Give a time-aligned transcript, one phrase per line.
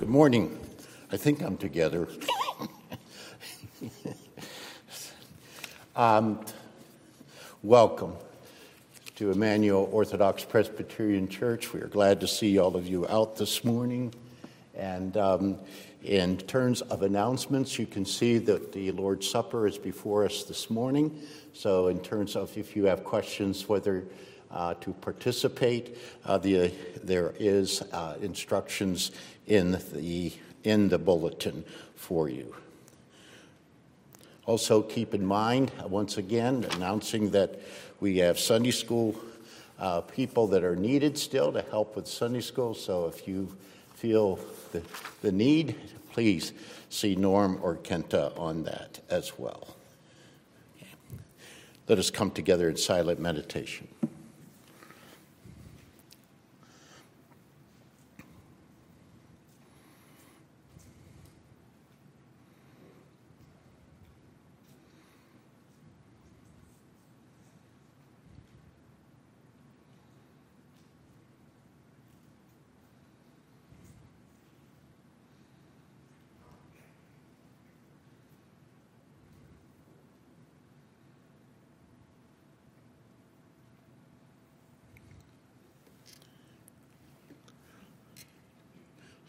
[0.00, 0.58] Good morning.
[1.12, 2.08] I think I'm together.
[5.94, 6.40] um,
[7.62, 8.14] welcome
[9.16, 11.74] to Emmanuel Orthodox Presbyterian Church.
[11.74, 14.14] We are glad to see all of you out this morning.
[14.74, 15.58] And um,
[16.02, 20.70] in terms of announcements, you can see that the Lord's Supper is before us this
[20.70, 21.20] morning.
[21.52, 24.06] So, in terms of if you have questions whether
[24.52, 29.12] uh, to participate, uh, the, there is uh, instructions
[29.46, 30.32] in the
[30.62, 31.64] in the bulletin
[31.96, 32.54] for you.
[34.46, 37.60] Also, keep in mind, once again, announcing that
[38.00, 39.14] we have Sunday school
[39.78, 42.74] uh, people that are needed still to help with Sunday school.
[42.74, 43.56] So if you
[43.94, 44.38] feel
[44.72, 44.82] the,
[45.22, 45.74] the need,
[46.12, 46.52] please
[46.90, 49.74] see Norm or Kenta on that as well.
[51.88, 53.88] Let us come together in silent meditation.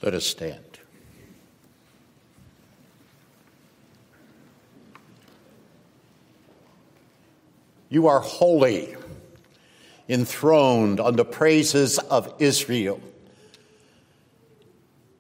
[0.02, 0.80] Let us stand.
[7.90, 8.96] You are holy,
[10.10, 13.00] enthroned on the praises of Israel.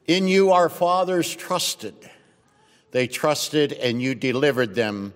[0.08, 1.94] In you our fathers trusted.
[2.92, 5.14] They trusted and you delivered them.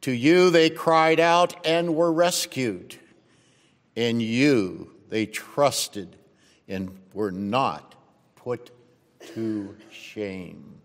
[0.00, 2.96] To you they cried out and were rescued.
[3.94, 6.16] In you they trusted
[6.66, 7.94] and were not
[8.36, 8.70] put
[9.34, 10.80] to shame.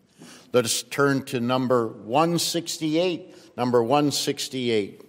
[0.53, 3.57] Let us turn to number 168.
[3.57, 5.04] Number 168.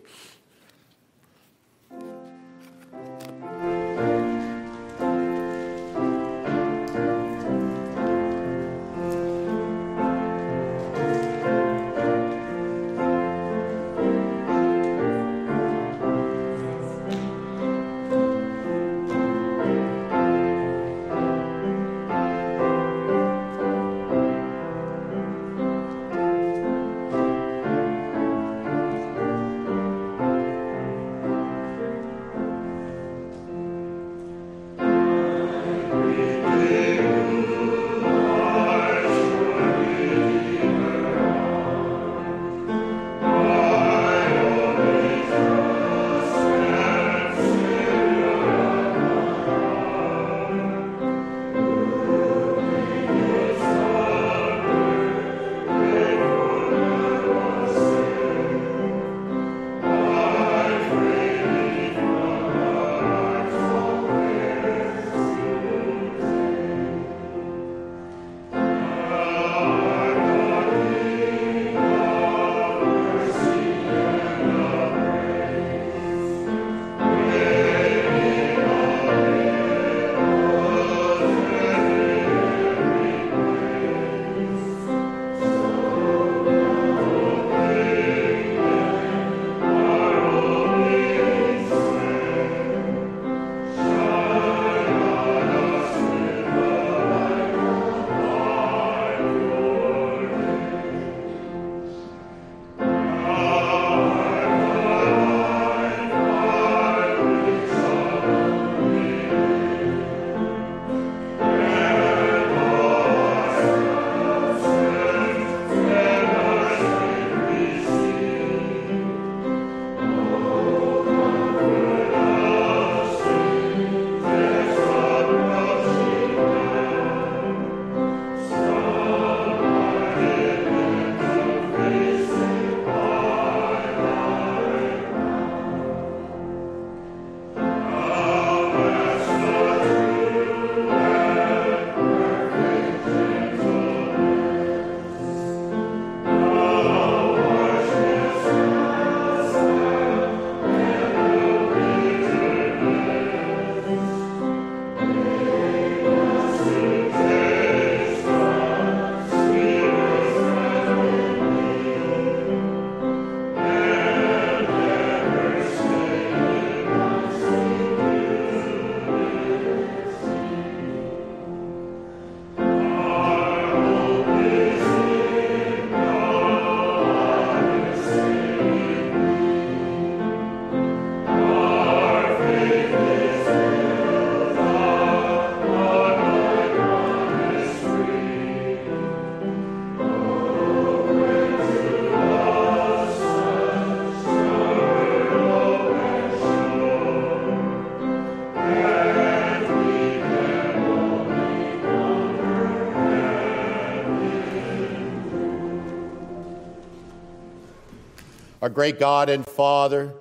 [208.67, 210.13] Our great God and Father,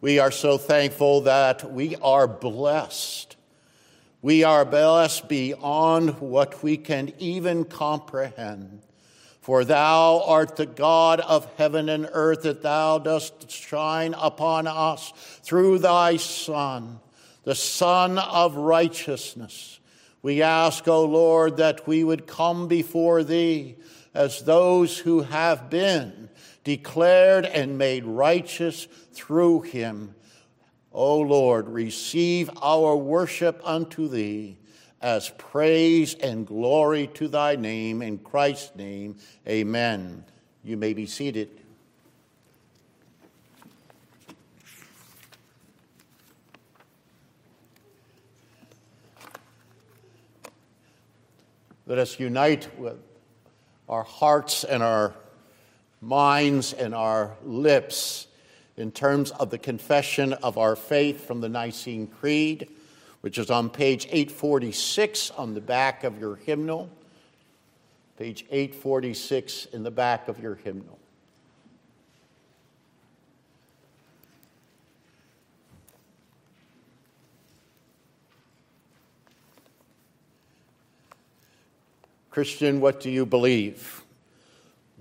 [0.00, 3.36] we are so thankful that we are blessed.
[4.22, 8.80] We are blessed beyond what we can even comprehend.
[9.42, 15.12] For thou art the God of heaven and earth, that thou dost shine upon us
[15.42, 17.00] through thy Son,
[17.42, 19.78] the Son of righteousness.
[20.22, 23.76] We ask, O Lord, that we would come before thee
[24.14, 26.23] as those who have been
[26.64, 30.14] declared and made righteous through him.
[30.92, 34.56] O Lord, receive our worship unto thee
[35.00, 38.00] as praise and glory to thy name.
[38.00, 39.16] In Christ's name,
[39.46, 40.24] amen.
[40.62, 41.50] You may be seated.
[51.86, 52.96] Let us unite with
[53.90, 55.14] our hearts and our
[56.04, 58.26] minds and our lips
[58.76, 62.68] in terms of the confession of our faith from the Nicene Creed,
[63.20, 66.90] which is on page 846 on the back of your hymnal.
[68.18, 70.98] Page 846 in the back of your hymnal.
[82.30, 84.03] Christian, what do you believe?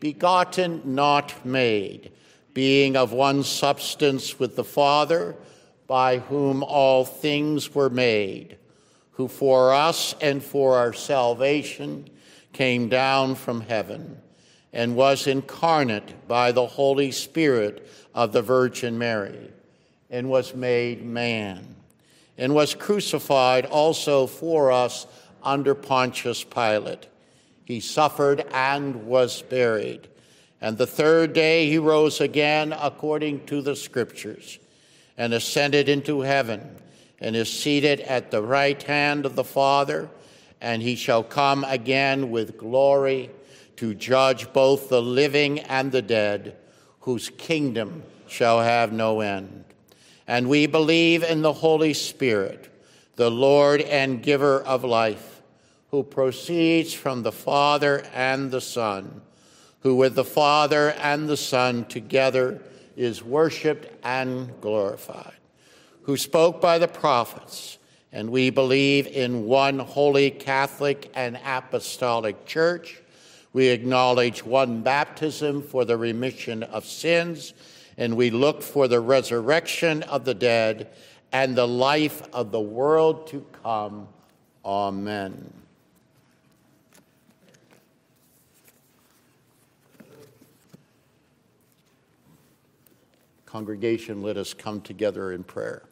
[0.00, 2.12] begotten, not made,
[2.54, 5.36] being of one substance with the Father,
[5.86, 8.56] by whom all things were made,
[9.12, 12.08] who for us and for our salvation
[12.52, 14.20] came down from heaven
[14.72, 19.50] and was incarnate by the Holy Spirit of the Virgin Mary,
[20.10, 21.76] and was made man,
[22.36, 25.06] and was crucified also for us
[25.42, 27.06] under Pontius Pilate
[27.66, 30.06] he suffered and was buried.
[30.60, 34.60] And the third day he rose again according to the scriptures
[35.18, 36.76] and ascended into heaven
[37.20, 40.08] and is seated at the right hand of the Father.
[40.60, 43.30] And he shall come again with glory
[43.76, 46.56] to judge both the living and the dead,
[47.00, 49.64] whose kingdom shall have no end.
[50.28, 52.72] And we believe in the Holy Spirit,
[53.16, 55.35] the Lord and giver of life
[55.90, 59.22] who proceeds from the Father and the Son,
[59.80, 62.60] who with the Father and the Son together
[62.96, 65.36] is worshiped and glorified,
[66.02, 67.78] who spoke by the prophets,
[68.12, 73.02] and we believe in one holy Catholic and Apostolic Church.
[73.52, 77.54] We acknowledge one baptism for the remission of sins,
[77.96, 80.88] and we look for the resurrection of the dead
[81.32, 84.08] and the life of the world to come.
[84.64, 85.52] Amen.
[93.46, 95.84] Congregation, let us come together in prayer.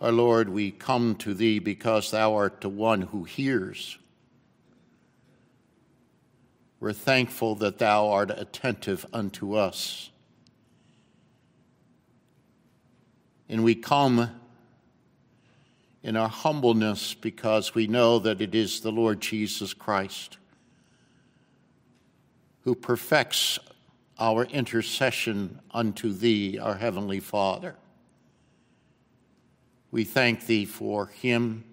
[0.00, 3.98] Our Lord, we come to Thee because Thou art the one who hears
[6.84, 10.10] we're thankful that thou art attentive unto us.
[13.48, 14.38] And we come
[16.02, 20.36] in our humbleness because we know that it is the Lord Jesus Christ
[22.64, 23.58] who perfects
[24.18, 27.76] our intercession unto thee, our Heavenly Father.
[29.90, 31.64] We thank thee for him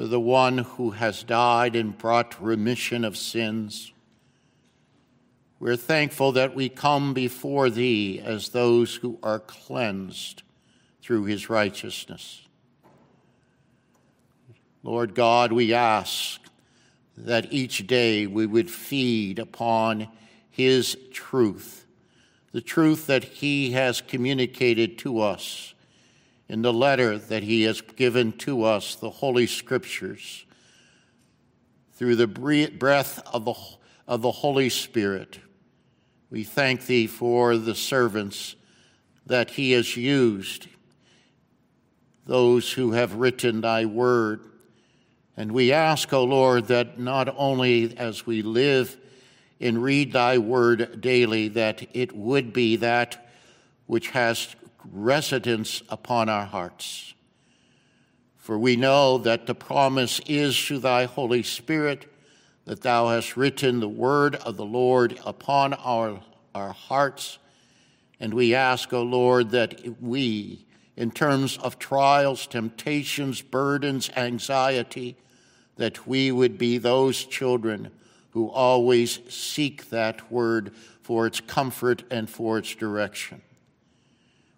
[0.00, 3.92] to the one who has died and brought remission of sins.
[5.58, 10.42] We're thankful that we come before thee as those who are cleansed
[11.02, 12.48] through his righteousness.
[14.82, 16.40] Lord God, we ask
[17.18, 20.08] that each day we would feed upon
[20.48, 21.84] his truth,
[22.52, 25.74] the truth that he has communicated to us
[26.50, 30.44] in the letter that he has given to us, the Holy Scriptures,
[31.92, 33.54] through the breath of the,
[34.08, 35.38] of the Holy Spirit.
[36.28, 38.56] We thank thee for the servants
[39.26, 40.66] that he has used,
[42.26, 44.40] those who have written thy word.
[45.36, 48.96] And we ask, O Lord, that not only as we live
[49.60, 53.30] and read thy word daily, that it would be that
[53.86, 54.56] which has
[54.90, 57.14] residence upon our hearts.
[58.36, 62.06] For we know that the promise is through thy Holy Spirit
[62.64, 66.20] that thou hast written the word of the Lord upon our,
[66.54, 67.38] our hearts.
[68.18, 70.66] And we ask, O Lord, that we,
[70.96, 75.16] in terms of trials, temptations, burdens, anxiety,
[75.76, 77.90] that we would be those children
[78.30, 83.42] who always seek that word for its comfort and for its direction.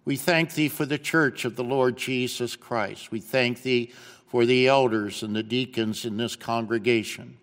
[0.05, 3.11] We thank thee for the church of the Lord Jesus Christ.
[3.11, 3.93] We thank thee
[4.27, 7.37] for the elders and the deacons in this congregation.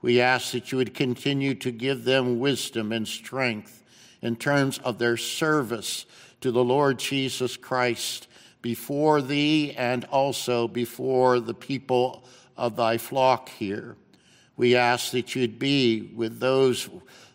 [0.00, 3.82] We ask that you would continue to give them wisdom and strength
[4.22, 6.06] in terms of their service
[6.40, 8.28] to the Lord Jesus Christ
[8.62, 12.24] before thee and also before the people
[12.56, 13.96] of thy flock here.
[14.56, 16.88] We ask that you'd be with those,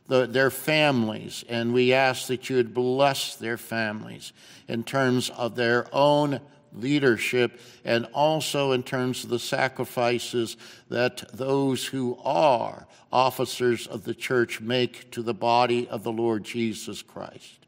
[0.08, 4.34] the, their families, and we ask that you would bless their families
[4.68, 6.42] in terms of their own
[6.74, 10.58] leadership and also in terms of the sacrifices
[10.90, 16.44] that those who are officers of the church make to the body of the Lord
[16.44, 17.66] Jesus Christ.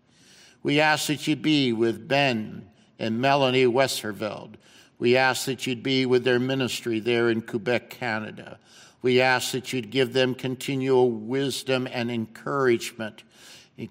[0.62, 4.54] We ask that you be with Ben and Melanie Westerveld.
[4.98, 8.60] We ask that you'd be with their ministry there in Quebec, Canada.
[9.04, 13.24] We ask that you'd give them continual wisdom and encouragement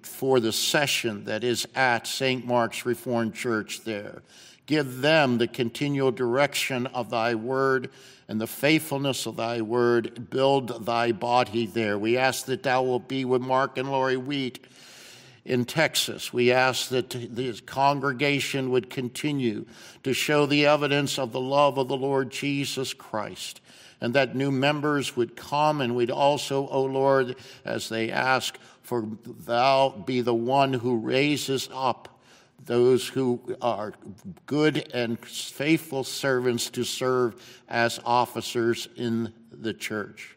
[0.03, 2.47] for the session that is at St.
[2.47, 4.23] Mark's Reformed Church there.
[4.65, 7.91] Give them the continual direction of thy word
[8.27, 10.31] and the faithfulness of thy word.
[10.31, 11.99] Build thy body there.
[11.99, 14.65] We ask that thou wilt be with Mark and Lori Wheat
[15.45, 16.33] in Texas.
[16.33, 19.67] We ask that this congregation would continue
[20.05, 23.61] to show the evidence of the love of the Lord Jesus Christ
[24.03, 28.59] and that new members would come and we'd also, O oh Lord, as they ask,
[28.83, 29.07] for
[29.47, 32.21] thou be the one who raises up
[32.65, 33.95] those who are
[34.47, 40.37] good and faithful servants to serve as officers in the church.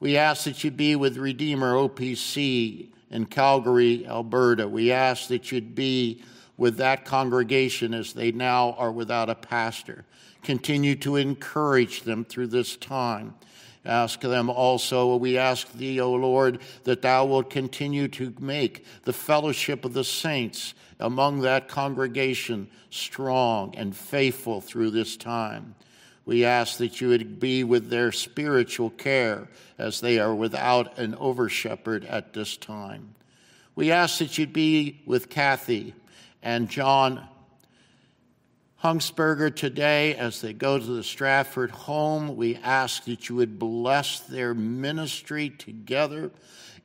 [0.00, 4.66] We ask that you be with Redeemer OPC in Calgary, Alberta.
[4.66, 6.22] We ask that you'd be
[6.56, 10.06] with that congregation as they now are without a pastor.
[10.46, 13.34] Continue to encourage them through this time.
[13.84, 19.12] Ask them also, we ask thee, O Lord, that thou wilt continue to make the
[19.12, 25.74] fellowship of the saints among that congregation strong and faithful through this time.
[26.24, 31.16] We ask that you would be with their spiritual care as they are without an
[31.16, 33.16] over shepherd at this time.
[33.74, 35.92] We ask that you'd be with Kathy
[36.40, 37.26] and John
[38.86, 42.36] Hungsberger today as they go to the Stratford home.
[42.36, 46.30] We ask that you would bless their ministry together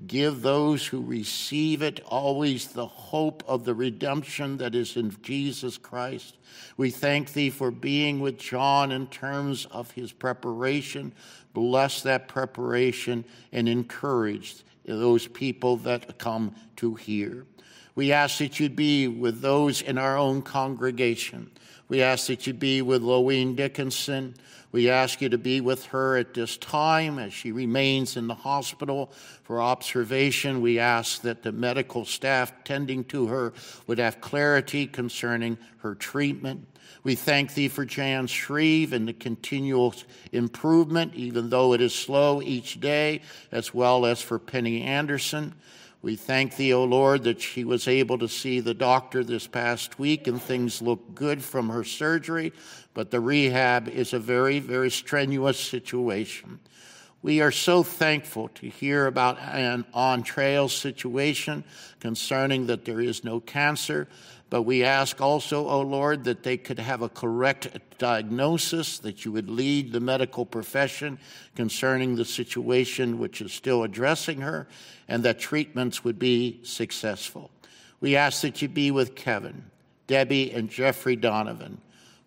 [0.08, 5.78] Give those who receive it always the hope of the redemption that is in Jesus
[5.78, 6.38] Christ.
[6.76, 11.14] We thank thee for being with John in terms of his preparation.
[11.54, 17.46] Bless that preparation and encourage those people that come to hear.
[17.94, 21.52] We ask that you be with those in our own congregation.
[21.92, 24.36] We ask that you be with Loween Dickinson.
[24.72, 28.34] We ask you to be with her at this time as she remains in the
[28.34, 29.12] hospital
[29.44, 30.62] for observation.
[30.62, 33.52] We ask that the medical staff tending to her
[33.88, 36.66] would have clarity concerning her treatment.
[37.04, 39.94] We thank thee for Jan Shreve and the continual
[40.32, 43.20] improvement, even though it is slow each day,
[43.52, 45.56] as well as for Penny Anderson.
[46.04, 50.00] We thank thee, O Lord, that she was able to see the doctor this past
[50.00, 52.54] week and things look good from her surgery,
[52.96, 56.60] but the rehab is a very, very strenuous situation.
[57.22, 61.64] We are so thankful to hear about an on trail situation
[62.00, 64.08] concerning that there is no cancer,
[64.52, 69.24] but we ask also, O oh Lord, that they could have a correct diagnosis, that
[69.24, 71.18] you would lead the medical profession
[71.56, 74.68] concerning the situation which is still addressing her,
[75.08, 77.50] and that treatments would be successful.
[78.02, 79.64] We ask that you be with Kevin,
[80.08, 81.80] Debbie, and Jeffrey Donovan.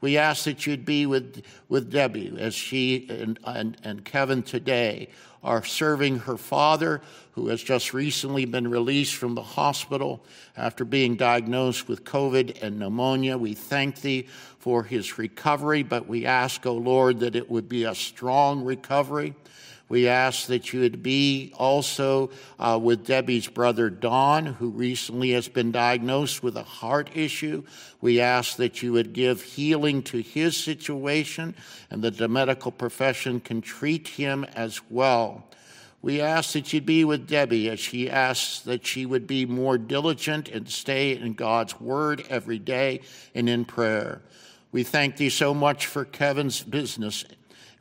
[0.05, 5.09] We ask that you'd be with, with Debbie as she and, and, and Kevin today
[5.43, 7.01] are serving her father,
[7.33, 10.23] who has just recently been released from the hospital
[10.59, 13.39] after being diagnosed with COVID and pneumonia.
[13.39, 17.71] We thank thee for his recovery, but we ask, O oh Lord, that it would
[17.71, 19.35] be a strong recovery.
[19.89, 25.47] We ask that you would be also uh, with Debbie's brother Don, who recently has
[25.47, 27.65] been diagnosed with a heart issue.
[28.01, 31.55] We ask that you would give healing to his situation
[31.91, 35.45] and that the medical profession can treat him as well.
[36.01, 39.79] We ask that you'd be with Debbie as she asks that she would be more
[39.79, 43.01] diligent and stay in God's word every day
[43.35, 44.21] and in prayer.
[44.71, 47.25] We thank thee so much for Kevin's business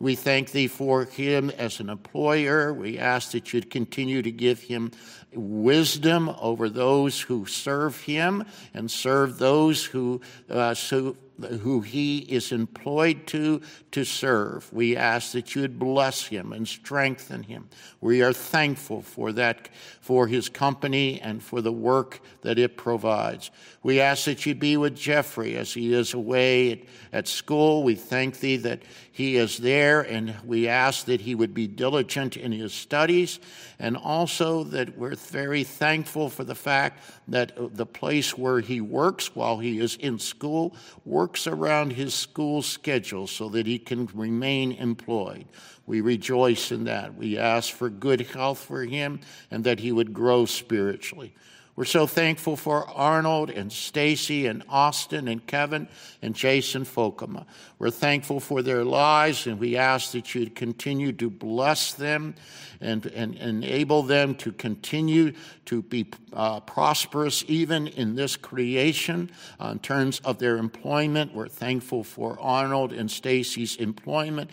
[0.03, 2.73] we thank thee for him as an employer.
[2.73, 4.91] We ask that you'd continue to give him
[5.33, 11.15] wisdom over those who serve him and serve those who, uh, so,
[11.61, 14.71] who he is employed to to serve.
[14.71, 17.69] We ask that you would bless him and strengthen him.
[18.01, 19.69] We are thankful for that,
[20.01, 23.51] for his company and for the work that it provides.
[23.81, 26.79] We ask that you be with Jeffrey as he is away at,
[27.11, 27.83] at school.
[27.83, 32.35] We thank thee that he is there, and we ask that he would be diligent
[32.35, 33.39] in his studies,
[33.83, 38.79] and also that we're very thankful for the fact that uh, the place where he
[38.79, 44.05] works while he is in school works around his school schedule so that he can
[44.13, 45.43] remain employed.
[45.85, 47.13] We rejoice in that.
[47.15, 49.19] We ask for good health for him
[49.51, 51.33] and that he would grow spiritually.
[51.75, 55.87] We're so thankful for Arnold and Stacy and Austin and Kevin
[56.21, 57.47] and Jason Folkema.
[57.79, 62.35] We're thankful for their lives, and we ask that you'd continue to bless them
[62.79, 65.33] and, and enable them to continue
[65.65, 71.33] to be uh, prosperous even in this creation uh, in terms of their employment.
[71.33, 74.51] We're thankful for Arnold and Stacy's employment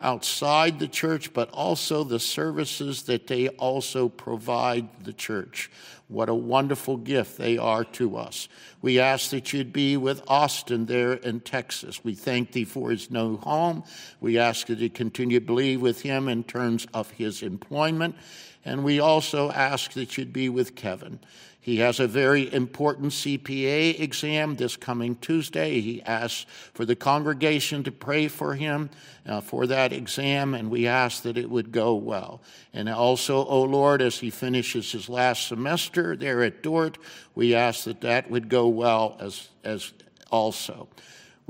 [0.00, 5.70] outside the church, but also the services that they also provide the church.
[6.10, 8.48] What a wonderful gift they are to us.
[8.82, 12.02] We ask that you'd be with Austin there in Texas.
[12.02, 13.84] We thank thee for his new home.
[14.20, 18.16] We ask that you continue to believe with him in terms of his employment.
[18.64, 21.20] And we also ask that you'd be with Kevin.
[21.62, 25.80] He has a very important CPA exam this coming Tuesday.
[25.80, 28.88] He asks for the congregation to pray for him
[29.26, 32.40] uh, for that exam, and we ask that it would go well.
[32.72, 36.96] And also, oh Lord, as he finishes his last semester there at Dordt,
[37.34, 39.92] we ask that that would go well as, as
[40.30, 40.88] also.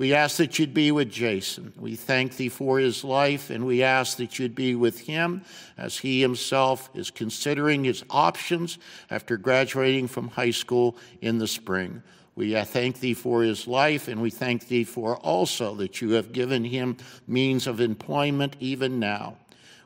[0.00, 1.74] We ask that you'd be with Jason.
[1.76, 5.42] We thank thee for his life, and we ask that you'd be with him
[5.76, 8.78] as he himself is considering his options
[9.10, 12.02] after graduating from high school in the spring.
[12.34, 16.12] We uh, thank thee for his life, and we thank thee for also that you
[16.12, 19.36] have given him means of employment even now.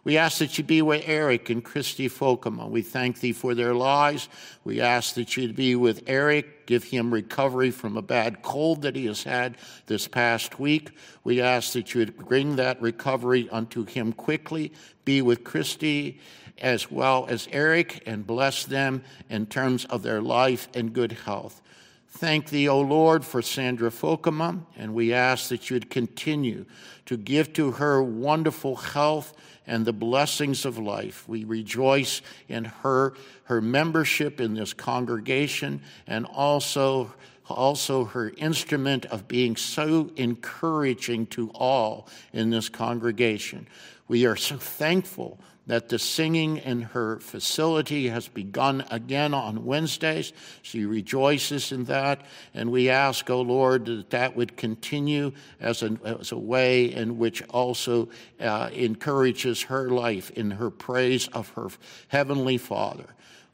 [0.05, 2.69] We ask that you be with Eric and Christy Folkema.
[2.69, 4.29] We thank thee for their lives.
[4.63, 8.97] We ask that you be with Eric, give him recovery from a bad cold that
[8.97, 10.91] he has had this past week.
[11.25, 14.73] We ask that you would bring that recovery unto him quickly.
[15.07, 16.21] Be with Christy
[16.59, 21.63] as well as Eric and bless them in terms of their life and good health.
[22.09, 26.65] Thank thee, O Lord, for Sandra Folkema, and we ask that you'd continue
[27.07, 29.35] to give to her wonderful health
[29.67, 31.29] and the blessings of life.
[31.29, 37.13] We rejoice in her, her membership in this congregation, and also
[37.47, 43.69] also her instrument of being so encouraging to all in this congregation.
[44.09, 50.33] We are so thankful that the singing in her facility has begun again on Wednesdays.
[50.63, 52.23] She rejoices in that.
[52.53, 56.93] And we ask, O oh Lord, that that would continue as a, as a way
[56.93, 58.09] in which also
[58.41, 61.69] uh, encourages her life in her praise of her
[62.09, 63.07] Heavenly Father.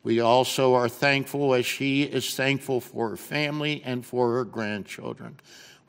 [0.03, 5.37] We also are thankful as she is thankful for her family and for her grandchildren.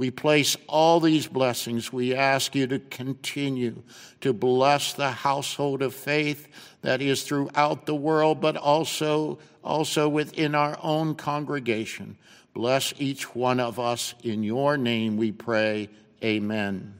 [0.02, 1.94] We place all these blessings.
[1.94, 3.84] We ask you to continue
[4.22, 6.48] to bless the household of faith
[6.82, 12.18] that is throughout the world, but also, also within our own congregation.
[12.56, 14.16] Bless each one of us.
[14.24, 15.88] In your name we pray.
[16.24, 16.96] Amen.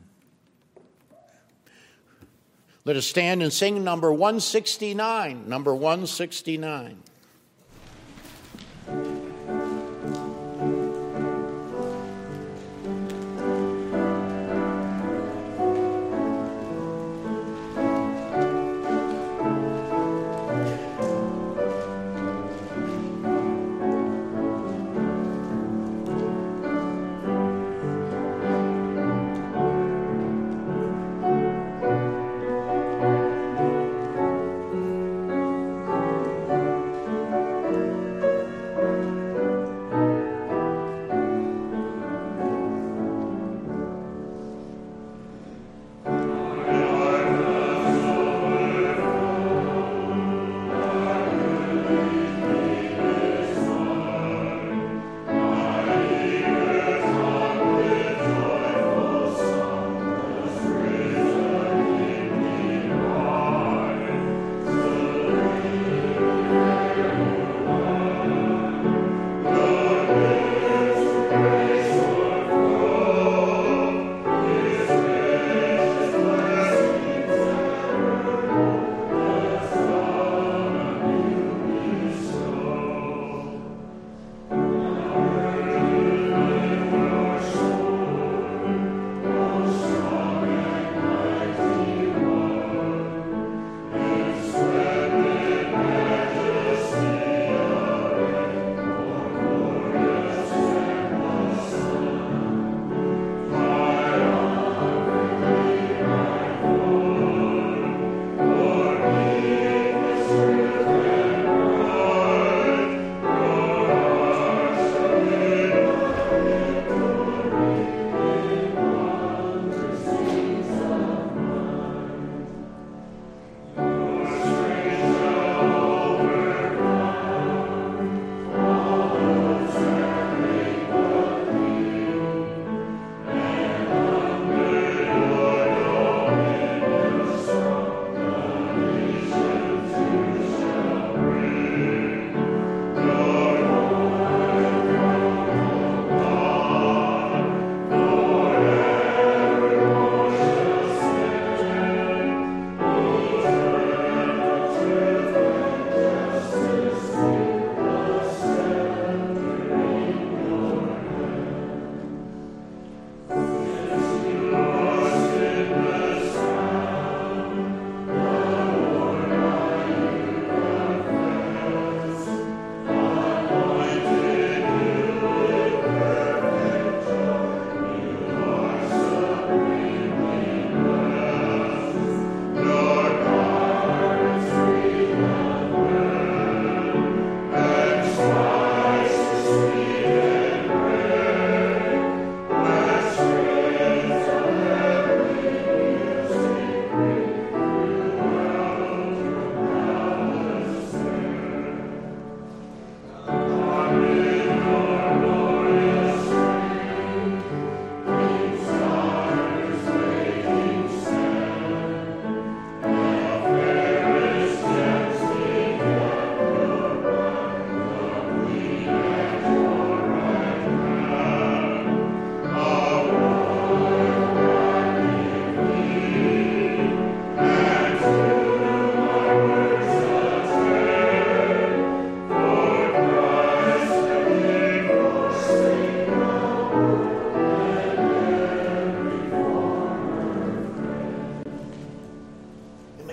[2.86, 5.50] Let us stand and sing number 169.
[5.50, 7.02] Number 169.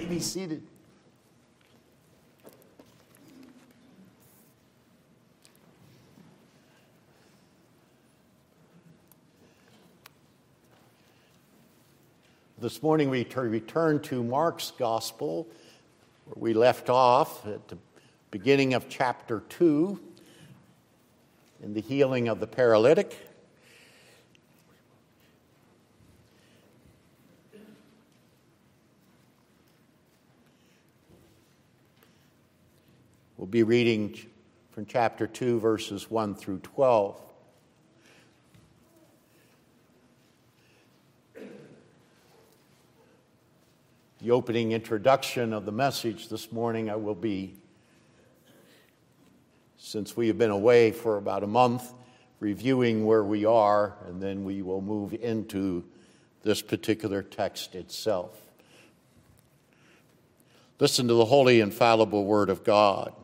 [0.04, 0.62] Be seated.
[12.61, 15.46] This morning we return to Mark's Gospel,
[16.24, 17.78] where we left off at the
[18.30, 20.00] beginning of chapter 2
[21.62, 23.28] in the healing of the paralytic.
[33.48, 34.14] We'll be reading
[34.72, 37.18] from chapter 2, verses 1 through 12.
[44.20, 47.54] the opening introduction of the message this morning, I will be,
[49.78, 51.94] since we have been away for about a month,
[52.40, 55.87] reviewing where we are, and then we will move into
[56.42, 58.38] this particular text itself.
[60.78, 63.14] Listen to the holy, infallible Word of God.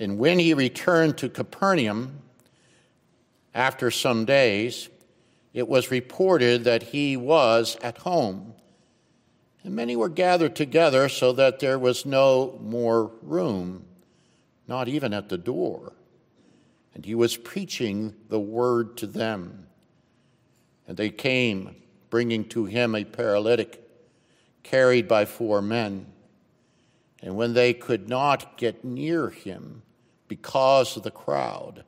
[0.00, 2.22] And when he returned to Capernaum
[3.52, 4.88] after some days,
[5.52, 8.54] it was reported that he was at home.
[9.62, 13.84] And many were gathered together so that there was no more room,
[14.66, 15.92] not even at the door.
[16.94, 19.66] And he was preaching the word to them.
[20.88, 21.76] And they came,
[22.08, 23.86] bringing to him a paralytic
[24.62, 26.06] carried by four men.
[27.22, 29.82] And when they could not get near him
[30.30, 31.84] because of the crowd,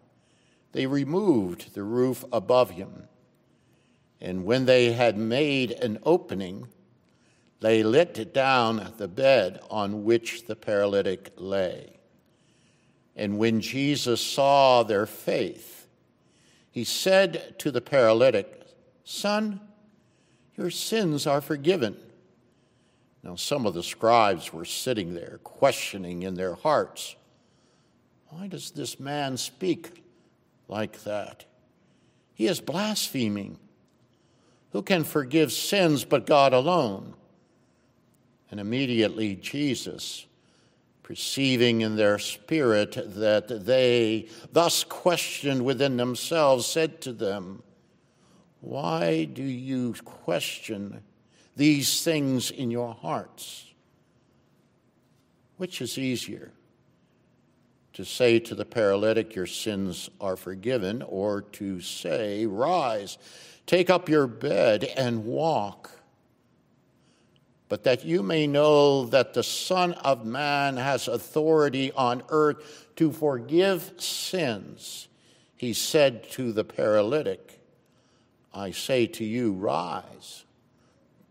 [0.73, 3.09] they removed the roof above him
[4.23, 6.69] and when they had made an opening,
[7.61, 11.99] they let down the bed on which the paralytic lay.
[13.17, 15.89] And when Jesus saw their faith,
[16.71, 18.65] he said to the paralytic,
[19.03, 19.61] Son,
[20.57, 21.97] your sins are forgiven.
[23.25, 27.17] Now, some of the scribes were sitting there, questioning in their hearts,
[28.33, 30.03] Why does this man speak
[30.67, 31.45] like that?
[32.35, 33.59] He is blaspheming.
[34.73, 37.13] Who can forgive sins but God alone?
[38.51, 40.27] And immediately Jesus,
[41.03, 47.63] perceiving in their spirit that they thus questioned within themselves, said to them,
[48.61, 51.03] Why do you question
[51.55, 53.67] these things in your hearts?
[55.59, 56.51] Which is easier?
[57.95, 63.19] To say to the paralytic, Your sins are forgiven, or to say, Rise
[63.67, 65.91] Take up your bed and walk.
[67.69, 73.13] But that you may know that the Son of Man has authority on earth to
[73.13, 75.09] forgive sins,
[75.57, 77.61] he said to the paralytic,
[78.53, 80.45] I say to you, rise,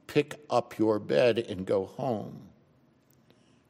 [0.07, 2.49] pick up your bed, and go home.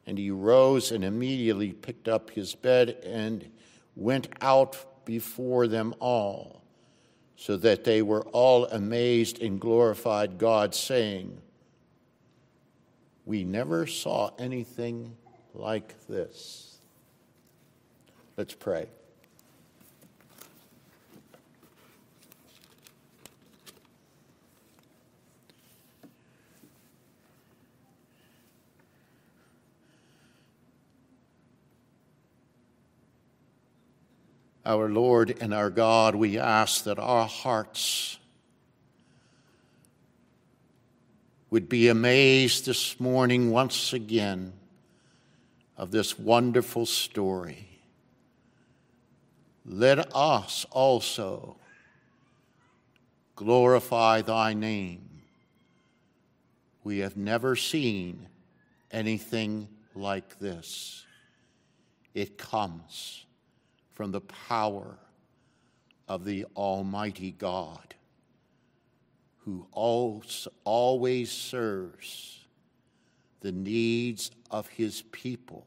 [0.06, 3.48] And he rose and immediately picked up his bed and
[3.94, 6.62] went out before them all
[7.36, 11.40] so that they were all amazed and glorified God, saying,
[13.24, 15.16] We never saw anything
[15.54, 16.78] like this.
[18.36, 18.88] Let's pray.
[34.64, 38.18] Our Lord and our God, we ask that our hearts
[41.50, 44.52] would be amazed this morning once again
[45.76, 47.68] of this wonderful story.
[49.66, 51.56] Let us also
[53.34, 55.08] glorify thy name.
[56.84, 58.28] We have never seen
[58.92, 61.04] anything like this.
[62.14, 63.26] It comes
[63.94, 64.98] from the power
[66.08, 67.94] of the Almighty God,
[69.38, 72.44] who always serves
[73.40, 75.66] the needs of his people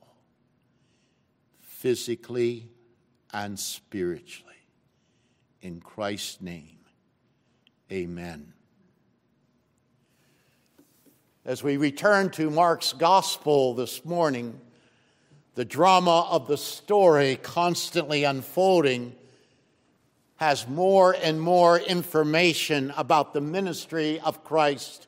[1.61, 2.69] physically
[3.33, 4.53] and spiritually.
[5.61, 6.79] In Christ's name,
[7.91, 8.53] amen.
[11.43, 14.59] As we return to Mark's gospel this morning,
[15.55, 19.15] the drama of the story constantly unfolding
[20.35, 25.07] has more and more information about the ministry of Christ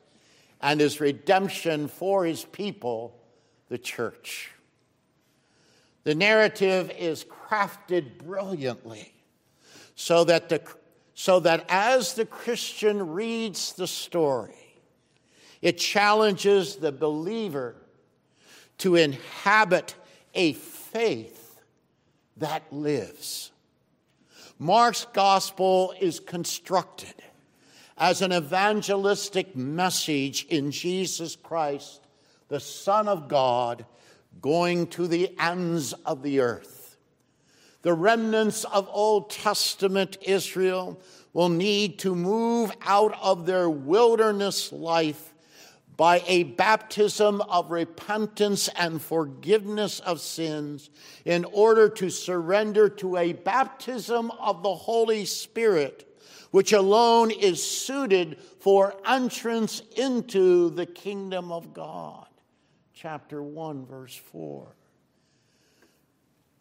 [0.60, 3.14] and his redemption for his people,
[3.68, 4.50] the church.
[6.04, 9.12] The narrative is crafted brilliantly
[9.94, 10.62] so that, the,
[11.12, 14.54] so that as the Christian reads the story,
[15.60, 17.74] It challenges the believer
[18.78, 19.94] to inhabit
[20.38, 21.60] a faith
[22.36, 23.50] that lives.
[24.56, 27.14] Mark's gospel is constructed
[27.98, 32.06] as an evangelistic message in Jesus Christ,
[32.46, 33.84] the Son of God,
[34.40, 36.96] going to the ends of the earth.
[37.82, 41.00] The remnants of Old Testament Israel
[41.32, 45.34] will need to move out of their wilderness life
[45.98, 50.90] by a baptism of repentance and forgiveness of sins
[51.24, 56.08] in order to surrender to a baptism of the Holy Spirit,
[56.52, 62.28] which alone is suited for entrance into the kingdom of God.
[62.94, 64.68] Chapter 1, verse 4.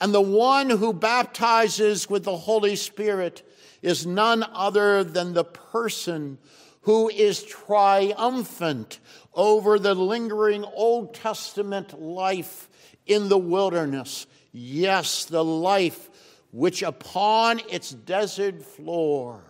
[0.02, 3.48] And the one who baptizes with the Holy Spirit
[3.84, 6.40] is none other than the person
[6.88, 9.00] who is triumphant
[9.38, 12.68] over the lingering Old Testament life
[13.06, 14.26] in the wilderness.
[14.52, 16.10] Yes, the life
[16.52, 19.44] which upon its desert floor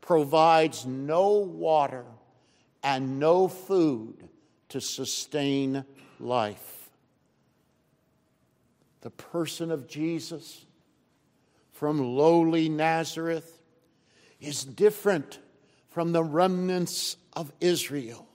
[0.00, 2.04] provides no water
[2.82, 4.28] and no food
[4.68, 5.84] to sustain
[6.20, 6.90] life.
[9.00, 10.64] The person of Jesus
[11.72, 13.60] from lowly Nazareth
[14.40, 15.40] is different
[15.90, 18.28] from the remnants of Israel.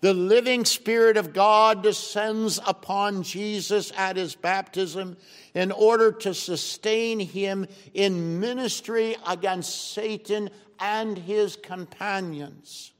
[0.00, 5.18] The living Spirit of God descends upon Jesus at his baptism
[5.52, 10.48] in order to sustain him in ministry against Satan
[10.78, 12.92] and his companions.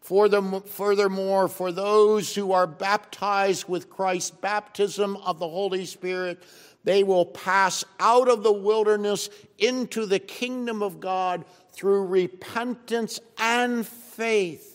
[0.00, 6.42] Furthermore, for those who are baptized with Christ's baptism of the Holy Spirit,
[6.84, 9.28] they will pass out of the wilderness
[9.58, 14.69] into the kingdom of God through repentance and faith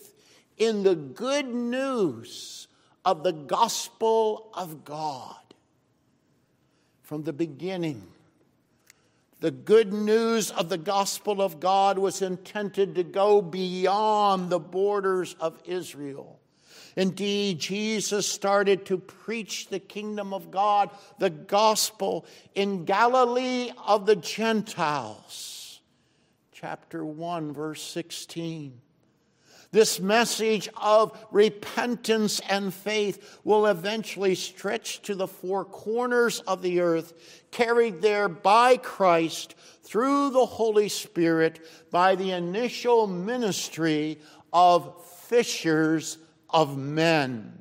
[0.56, 2.68] in the good news
[3.04, 5.36] of the gospel of God.
[7.02, 8.02] From the beginning,
[9.40, 15.36] the good news of the gospel of God was intended to go beyond the borders
[15.38, 16.40] of Israel.
[16.96, 24.16] Indeed, Jesus started to preach the kingdom of God, the gospel, in Galilee of the
[24.16, 25.80] Gentiles.
[26.52, 28.80] Chapter 1, verse 16.
[29.72, 36.80] This message of repentance and faith will eventually stretch to the four corners of the
[36.80, 37.12] earth,
[37.50, 41.60] carried there by Christ through the Holy Spirit
[41.90, 44.18] by the initial ministry
[44.52, 46.18] of fishers
[46.50, 47.52] of men.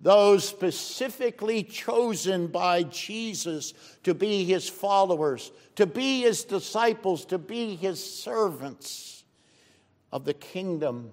[0.00, 3.74] Those specifically chosen by Jesus
[4.04, 9.24] to be his followers, to be his disciples, to be his servants
[10.10, 11.10] of the kingdom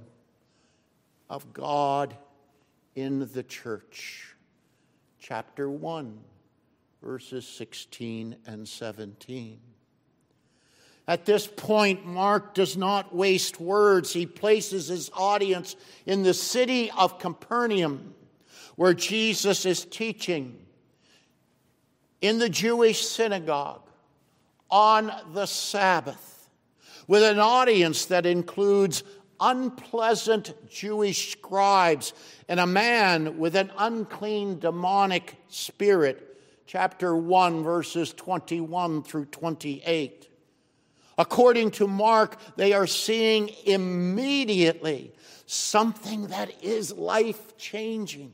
[1.30, 2.16] of God
[2.96, 4.36] in the church.
[5.20, 6.20] Chapter 1,
[7.02, 9.60] verses 16 and 17.
[11.08, 14.12] At this point, Mark does not waste words.
[14.12, 15.76] He places his audience
[16.06, 18.14] in the city of Capernaum,
[18.76, 20.58] where Jesus is teaching
[22.20, 23.90] in the Jewish synagogue
[24.70, 26.50] on the Sabbath,
[27.08, 29.04] with an audience that includes
[29.40, 32.14] unpleasant Jewish scribes
[32.48, 36.24] and a man with an unclean demonic spirit.
[36.66, 40.28] Chapter 1, verses 21 through 28.
[41.18, 45.14] According to Mark, they are seeing immediately
[45.46, 48.34] something that is life changing.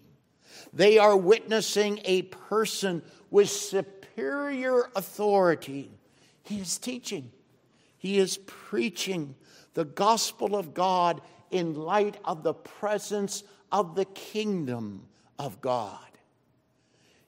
[0.74, 5.92] They are witnessing a person with superior authority.
[6.44, 7.32] He is teaching,
[7.98, 9.36] he is preaching
[9.74, 11.22] the gospel of God
[11.52, 15.06] in light of the presence of the kingdom
[15.40, 16.00] of God.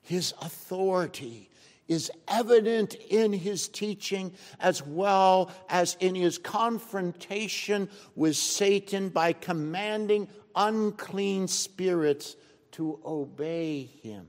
[0.01, 1.49] His authority
[1.87, 10.27] is evident in his teaching as well as in his confrontation with Satan by commanding
[10.55, 12.35] unclean spirits
[12.71, 14.25] to obey him.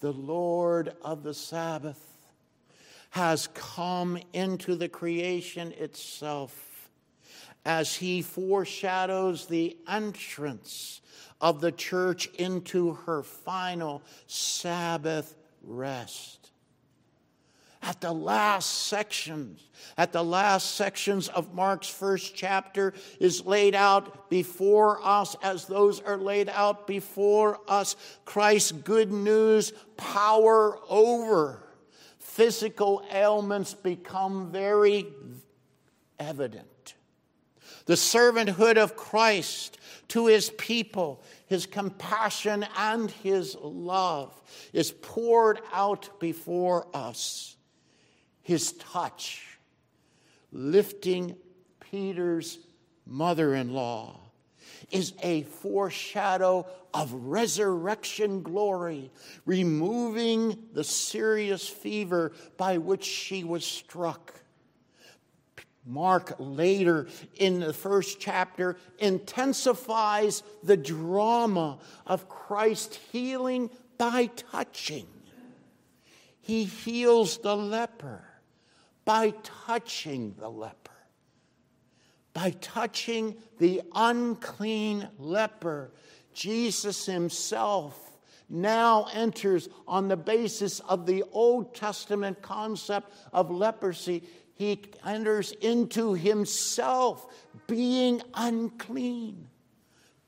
[0.00, 2.15] The Lord of the Sabbath
[3.16, 6.90] has come into the creation itself
[7.64, 11.00] as he foreshadows the entrance
[11.40, 16.50] of the church into her final Sabbath rest.
[17.80, 19.62] At the last sections,
[19.96, 26.00] at the last sections of Mark's first chapter is laid out before us as those
[26.00, 27.96] are laid out before us.
[28.26, 31.62] Christ's good news, power over
[32.36, 35.06] physical ailments become very
[36.18, 36.94] evident.
[37.86, 39.78] The servanthood of Christ
[40.08, 44.38] to his people, his compassion and his love
[44.74, 47.56] is poured out before us.
[48.42, 49.58] His touch,
[50.52, 51.36] lifting
[51.90, 52.58] Peter's
[53.06, 54.25] mother in law,
[54.90, 59.10] is a foreshadow of resurrection glory,
[59.44, 64.32] removing the serious fever by which she was struck.
[65.84, 67.06] Mark later
[67.36, 75.06] in the first chapter intensifies the drama of Christ healing by touching.
[76.40, 78.24] He heals the leper
[79.04, 80.85] by touching the leper.
[82.36, 85.90] By touching the unclean leper,
[86.34, 87.98] Jesus himself
[88.50, 94.22] now enters on the basis of the Old Testament concept of leprosy
[94.52, 97.26] he enters into himself
[97.66, 99.48] being unclean.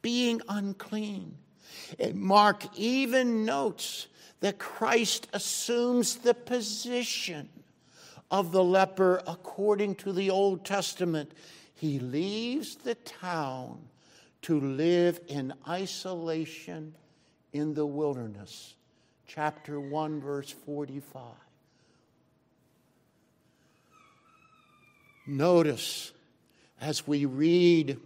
[0.01, 1.37] Being unclean.
[1.99, 4.07] And Mark even notes
[4.41, 7.51] that Christ assumes the position
[8.31, 11.33] of the leper according to the Old Testament.
[11.79, 13.79] He leaves the town
[14.43, 16.95] to live in isolation
[17.53, 18.75] in the wilderness.
[19.29, 21.23] Chapter 1, verse 45.
[25.29, 26.11] Notice
[26.81, 28.01] as we read,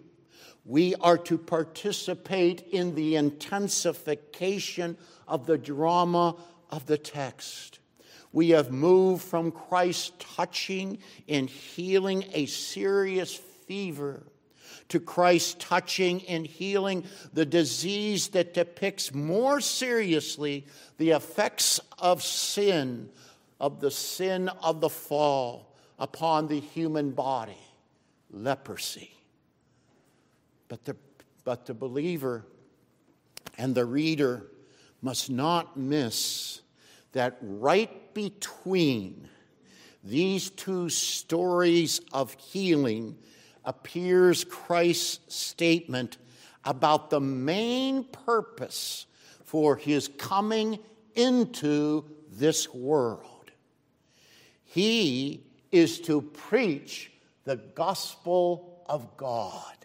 [0.66, 6.36] we are to participate in the intensification of the drama
[6.68, 7.78] of the text.
[8.32, 13.40] We have moved from Christ touching and healing a serious
[13.72, 14.22] fever
[14.90, 20.66] to Christ touching and healing the disease that depicts more seriously
[20.98, 23.08] the effects of sin,
[23.58, 27.56] of the sin of the fall upon the human body
[28.30, 29.10] leprosy.
[30.68, 30.94] But the,
[31.44, 32.44] but the believer
[33.56, 34.48] and the reader
[35.00, 36.60] must not miss
[37.12, 39.28] that right between
[40.04, 43.16] these two stories of healing
[43.64, 46.18] appears Christ's statement
[46.64, 49.06] about the main purpose
[49.44, 50.78] for his coming
[51.14, 53.50] into this world.
[54.64, 57.12] He is to preach
[57.44, 59.76] the gospel of God.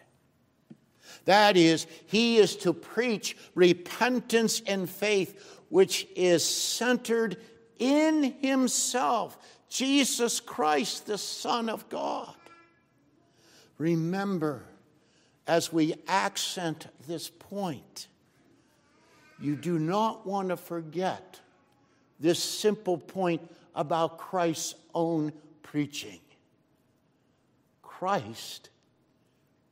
[1.24, 7.36] That is, he is to preach repentance and faith, which is centered
[7.78, 12.34] in himself, Jesus Christ, the Son of God.
[13.78, 14.64] Remember,
[15.46, 18.08] as we accent this point,
[19.40, 21.40] you do not want to forget
[22.18, 23.40] this simple point
[23.74, 26.18] about Christ's own preaching.
[27.82, 28.70] Christ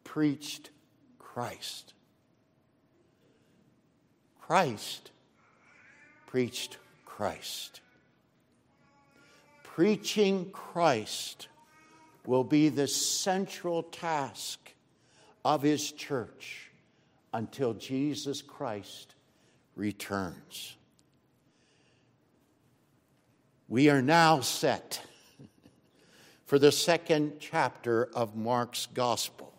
[0.04, 0.70] preached
[1.18, 1.92] Christ.
[4.40, 5.10] Christ
[6.26, 7.80] preached Christ.
[9.64, 11.48] Preaching Christ
[12.26, 14.72] will be the central task
[15.44, 16.70] of his church
[17.32, 19.14] until Jesus Christ
[19.74, 20.76] returns.
[23.68, 25.02] We are now set
[26.46, 29.52] for the second chapter of Mark's Gospel.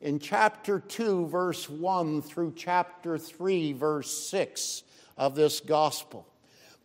[0.00, 4.84] In chapter 2, verse 1 through chapter 3, verse 6
[5.16, 6.26] of this Gospel,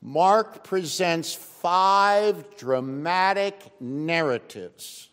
[0.06, 5.08] Mark presents five dramatic narratives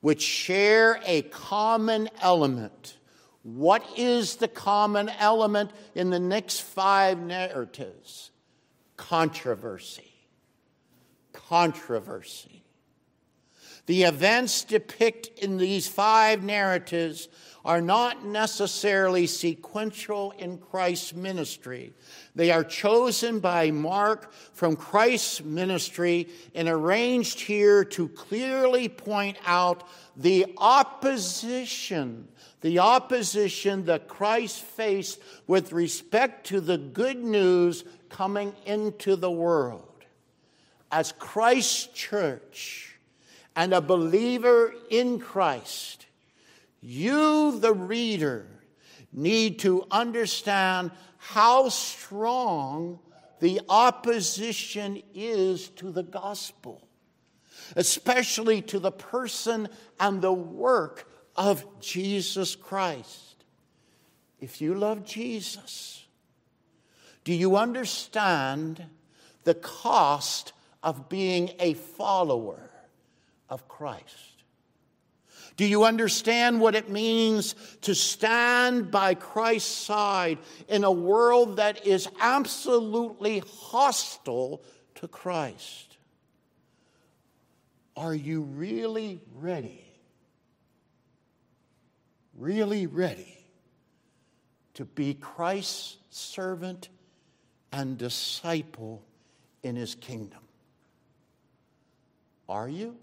[0.00, 2.96] which share a common element.
[3.44, 8.32] What is the common element in the next five narratives?
[8.96, 10.12] Controversy.
[11.32, 12.64] Controversy.
[13.86, 17.28] The events depicted in these five narratives
[17.66, 21.92] are not necessarily sequential in Christ's ministry.
[22.34, 29.86] They are chosen by Mark from Christ's ministry and arranged here to clearly point out
[30.16, 32.28] the opposition,
[32.62, 39.82] the opposition that Christ faced with respect to the good news coming into the world.
[40.90, 42.86] As Christ's church,
[43.56, 46.05] and a believer in Christ,
[46.80, 48.46] you, the reader,
[49.12, 52.98] need to understand how strong
[53.40, 56.86] the opposition is to the gospel,
[57.74, 59.68] especially to the person
[59.98, 63.44] and the work of Jesus Christ.
[64.40, 66.06] If you love Jesus,
[67.24, 68.84] do you understand
[69.44, 70.52] the cost
[70.82, 72.66] of being a follower?
[73.48, 74.35] of Christ?
[75.56, 80.38] Do you understand what it means to stand by Christ's side
[80.68, 84.62] in a world that is absolutely hostile
[84.96, 85.96] to Christ?
[87.96, 89.82] Are you really ready?
[92.36, 93.38] Really ready
[94.74, 96.90] to be Christ's servant
[97.72, 99.02] and disciple
[99.62, 100.40] in his kingdom?
[102.46, 102.96] Are you?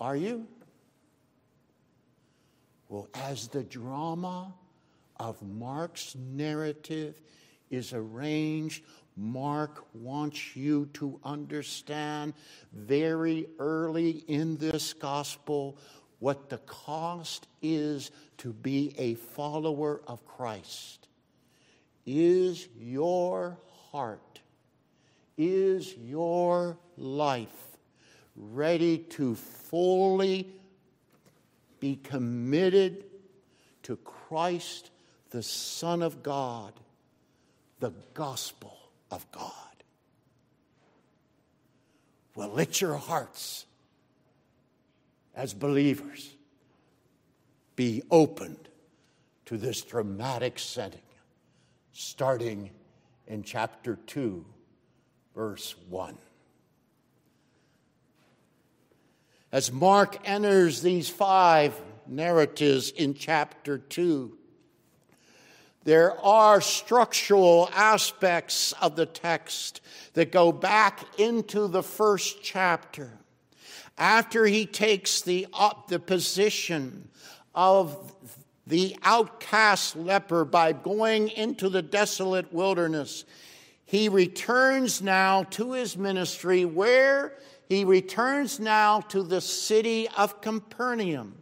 [0.00, 0.46] Are you?
[2.88, 4.54] Well, as the drama
[5.18, 7.20] of Mark's narrative
[7.68, 8.82] is arranged,
[9.16, 12.32] Mark wants you to understand
[12.72, 15.76] very early in this gospel
[16.18, 21.08] what the cost is to be a follower of Christ.
[22.06, 23.58] Is your
[23.92, 24.40] heart,
[25.36, 27.69] is your life
[28.36, 30.48] ready to fully
[31.80, 33.04] be committed
[33.82, 34.90] to Christ,
[35.30, 36.72] the Son of God,
[37.80, 38.76] the gospel
[39.10, 39.52] of God.
[42.34, 43.66] Well, let your hearts
[45.34, 46.34] as believers
[47.76, 48.68] be opened
[49.46, 51.00] to this dramatic setting,
[51.92, 52.70] starting
[53.26, 54.44] in chapter 2,
[55.34, 56.16] verse 1.
[59.52, 61.74] As Mark enters these five
[62.06, 64.36] narratives in chapter 2,
[65.82, 69.80] there are structural aspects of the text
[70.12, 73.10] that go back into the first chapter.
[73.98, 77.08] After he takes the, up the position
[77.52, 78.14] of
[78.68, 83.24] the outcast leper by going into the desolate wilderness,
[83.84, 87.36] he returns now to his ministry where
[87.70, 91.36] he returns now to the city of Capernaum.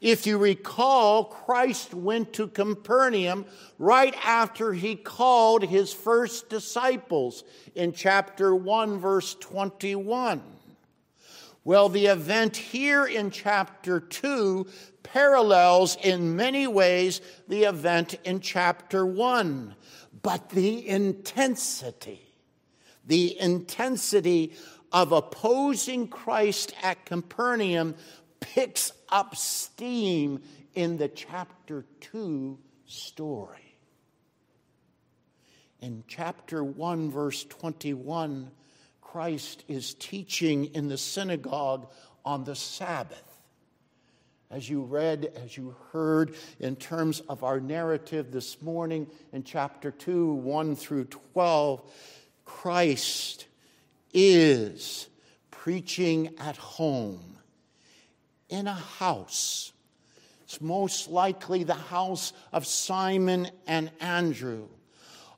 [0.00, 3.46] If you recall, Christ went to Capernaum
[3.78, 7.44] right after he called his first disciples
[7.76, 10.42] in chapter 1, verse 21.
[11.62, 14.66] Well, the event here in chapter 2
[15.04, 19.76] parallels in many ways the event in chapter 1,
[20.20, 22.22] but the intensity,
[23.06, 24.54] the intensity
[24.92, 27.94] of opposing Christ at Capernaum
[28.40, 30.42] picks up steam
[30.74, 33.76] in the chapter 2 story.
[35.80, 38.50] In chapter 1, verse 21,
[39.00, 41.90] Christ is teaching in the synagogue
[42.24, 43.22] on the Sabbath.
[44.50, 49.90] As you read, as you heard in terms of our narrative this morning in chapter
[49.90, 51.82] 2, 1 through 12,
[52.44, 53.46] Christ
[54.12, 55.08] is
[55.50, 57.38] preaching at home
[58.48, 59.72] in a house.
[60.44, 64.68] It's most likely the house of Simon and Andrew.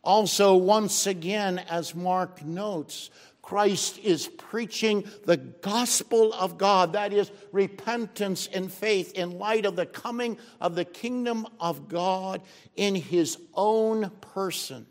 [0.03, 3.11] Also, once again, as Mark notes,
[3.41, 9.77] Christ is preaching the gospel of God, that is, repentance and faith in light of
[9.77, 12.41] the coming of the kingdom of God
[12.75, 14.87] in his own person.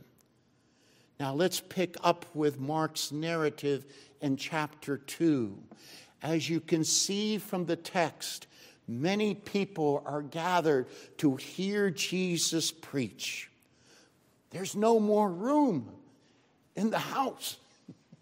[1.20, 3.86] Now let's pick up with Mark's narrative
[4.22, 5.58] in chapter 2.
[6.22, 8.48] As you can see from the text,
[8.88, 10.88] many people are gathered
[11.18, 13.50] to hear Jesus preach.
[14.50, 15.92] There's no more room
[16.76, 17.58] in the house.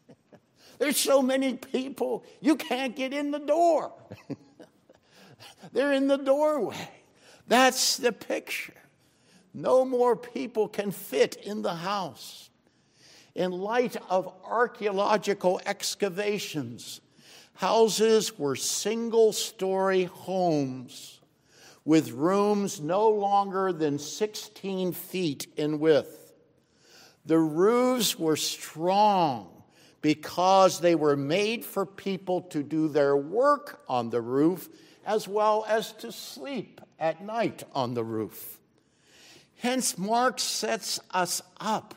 [0.80, 3.94] There's so many people, you can't get in the door.
[5.74, 6.90] They're in the doorway.
[7.48, 8.74] That's the picture.
[9.54, 12.51] No more people can fit in the house
[13.36, 17.02] in light of archaeological excavations,
[17.56, 21.20] houses were single story homes
[21.86, 26.34] with rooms no longer than 16 feet in width.
[27.26, 29.64] The roofs were strong
[30.02, 34.68] because they were made for people to do their work on the roof
[35.06, 38.60] as well as to sleep at night on the roof.
[39.58, 41.96] Hence, Mark sets us up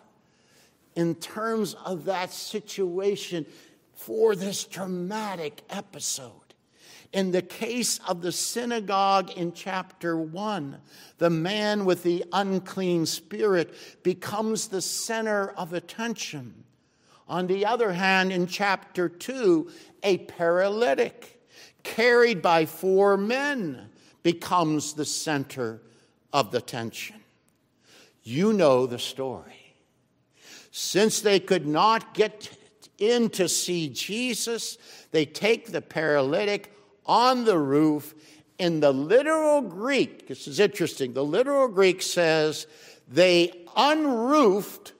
[0.95, 3.47] in terms of that situation
[3.95, 6.33] for this dramatic episode.
[7.13, 10.79] In the case of the synagogue in chapter 1,
[11.19, 13.73] the man with the unclean spirit
[14.03, 16.65] becomes the center of attention.
[17.29, 19.71] On the other hand, in chapter 2,
[20.03, 21.41] a paralytic
[21.85, 23.91] carried by four men
[24.25, 25.81] becomes the center
[26.33, 27.21] of the tension.
[28.25, 29.64] You know the story.
[30.77, 32.51] Since they could not get
[32.99, 34.77] in to see Jesus.
[35.13, 36.75] They take the paralytic
[37.07, 38.13] on the roof.
[38.59, 42.67] In the literal Greek, this is interesting, the literal Greek says
[43.07, 44.95] they unroofed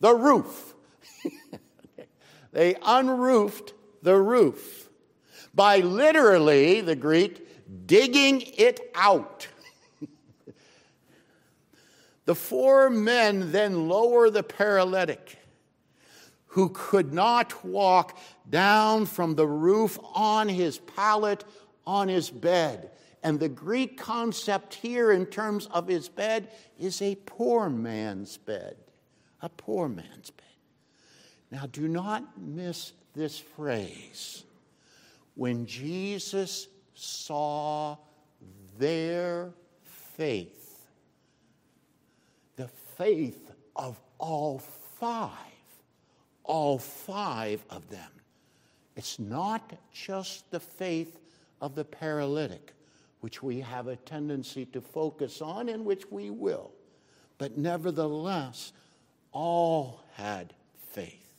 [0.00, 0.74] the roof.
[2.52, 4.88] they unroofed the roof
[5.54, 9.46] by literally, the Greek, digging it out.
[12.26, 15.38] The four men then lower the paralytic
[16.48, 18.18] who could not walk
[18.48, 21.44] down from the roof on his pallet
[21.86, 22.90] on his bed.
[23.22, 26.48] And the Greek concept here, in terms of his bed,
[26.78, 28.76] is a poor man's bed.
[29.42, 30.46] A poor man's bed.
[31.50, 34.44] Now, do not miss this phrase.
[35.34, 37.98] When Jesus saw
[38.78, 39.52] their
[39.82, 40.55] faith,
[42.96, 44.58] faith of all
[44.98, 45.30] five,
[46.44, 48.10] all five of them.
[48.96, 51.18] It's not just the faith
[51.60, 52.72] of the paralytic,
[53.20, 56.70] which we have a tendency to focus on and which we will,
[57.38, 58.72] but nevertheless,
[59.32, 60.54] all had
[60.92, 61.34] faith.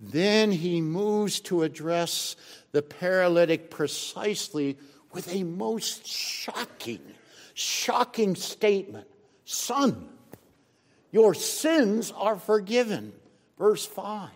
[0.00, 2.36] Then he moves to address
[2.72, 4.76] the paralytic precisely
[5.12, 7.00] with a most shocking,
[7.54, 9.06] shocking statement
[9.46, 10.08] Son,
[11.12, 13.12] your sins are forgiven.
[13.56, 14.28] Verse 5.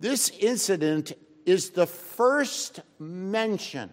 [0.00, 1.12] This incident
[1.44, 3.90] is the first mention,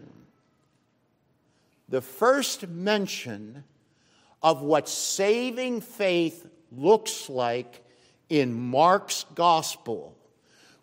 [1.89, 3.65] the first mention
[4.41, 7.83] of what saving faith looks like
[8.29, 10.16] in Mark's gospel,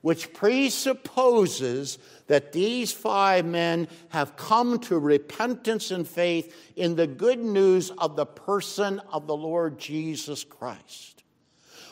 [0.05, 1.96] which presupposes
[2.26, 8.14] that these five men have come to repentance and faith in the good news of
[8.14, 11.24] the person of the Lord Jesus Christ.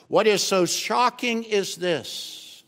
[0.09, 2.65] What is so shocking is this.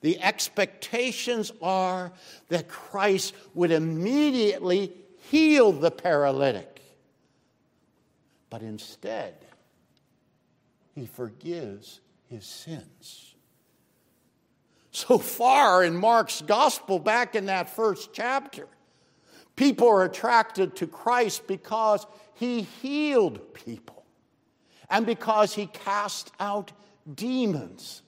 [0.00, 2.12] The expectations are
[2.48, 4.92] that Christ would immediately
[5.28, 6.80] heal the paralytic.
[8.48, 9.34] But instead,
[10.94, 11.98] he forgives
[12.28, 13.27] his sins.
[14.98, 18.66] So far in Mark's gospel, back in that first chapter,
[19.54, 24.04] people are attracted to Christ because he healed people
[24.90, 26.72] and because he cast out
[27.14, 28.02] demons.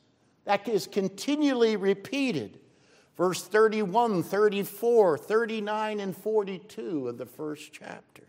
[0.47, 2.59] That is continually repeated.
[3.17, 8.25] Verse 31, 34, 39, and 42 of the first chapter.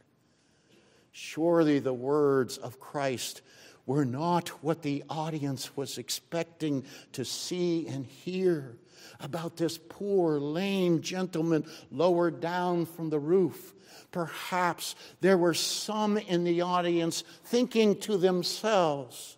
[1.12, 3.42] Surely the words of Christ
[3.86, 8.78] were not what the audience was expecting to see and hear
[9.20, 13.74] about this poor, lame gentleman lowered down from the roof.
[14.12, 19.38] Perhaps there were some in the audience thinking to themselves,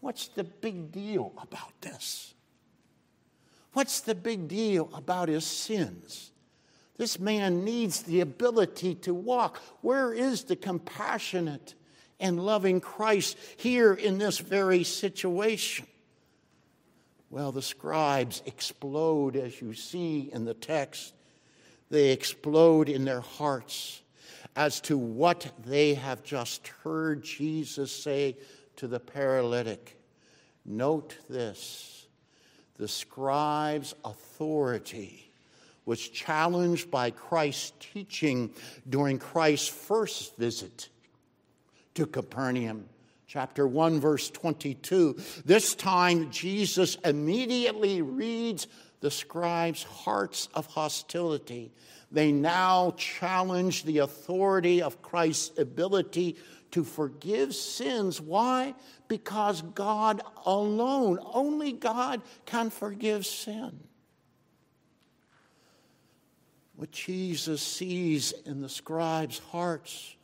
[0.00, 2.34] What's the big deal about this?
[3.74, 6.32] What's the big deal about his sins?
[6.96, 9.58] This man needs the ability to walk.
[9.80, 11.74] Where is the compassionate
[12.20, 15.86] and loving Christ here in this very situation?
[17.30, 21.14] Well, the scribes explode, as you see in the text.
[21.88, 24.02] They explode in their hearts
[24.56, 28.36] as to what they have just heard Jesus say
[28.76, 29.96] to the paralytic.
[30.64, 32.06] Note this
[32.76, 35.30] the scribe's authority
[35.84, 38.54] was challenged by Christ's teaching
[38.88, 40.88] during Christ's first visit
[41.94, 42.88] to Capernaum.
[43.26, 45.16] Chapter 1, verse 22.
[45.44, 48.66] This time, Jesus immediately reads
[49.00, 51.72] the scribes' hearts of hostility.
[52.10, 56.36] They now challenge the authority of Christ's ability
[56.72, 58.20] to forgive sins.
[58.20, 58.74] Why?
[59.08, 63.78] Because God alone, only God can forgive sin.
[66.74, 70.16] What Jesus sees in the scribes' hearts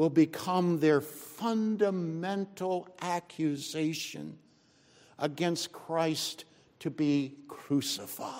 [0.00, 4.38] will become their fundamental accusation
[5.18, 6.46] against Christ
[6.78, 8.34] to be crucified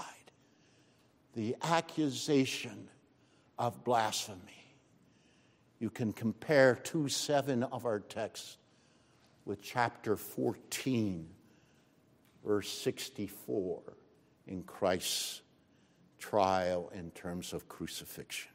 [1.35, 2.89] the accusation
[3.59, 4.75] of blasphemy.
[5.79, 8.57] You can compare 2 7 of our text
[9.45, 11.29] with chapter 14,
[12.43, 13.83] verse 64,
[14.47, 15.43] in Christ's
[16.19, 18.50] trial in terms of crucifixion.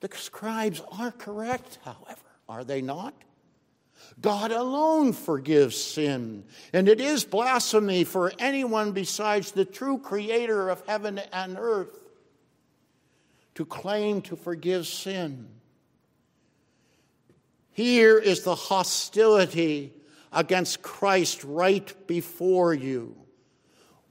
[0.00, 3.14] The scribes are correct, however, are they not?
[4.20, 10.82] God alone forgives sin, and it is blasphemy for anyone besides the true creator of
[10.86, 11.96] heaven and earth
[13.54, 15.48] to claim to forgive sin.
[17.72, 19.92] Here is the hostility
[20.32, 23.16] against Christ right before you.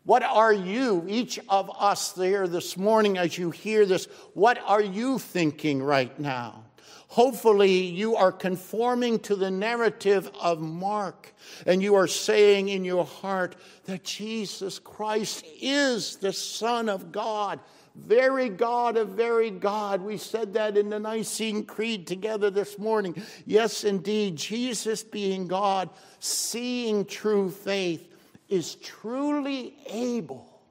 [0.10, 4.82] What are you, each of us there this morning as you hear this, what are
[4.82, 6.64] you thinking right now?
[7.10, 11.32] Hopefully, you are conforming to the narrative of Mark,
[11.68, 13.56] and you are saying in your heart
[13.86, 17.60] that Jesus Christ is the Son of God,
[17.96, 20.02] very God of very God.
[20.02, 23.22] We said that in the Nicene Creed together this morning.
[23.46, 28.08] Yes, indeed, Jesus being God, seeing true faith,
[28.50, 30.62] is truly able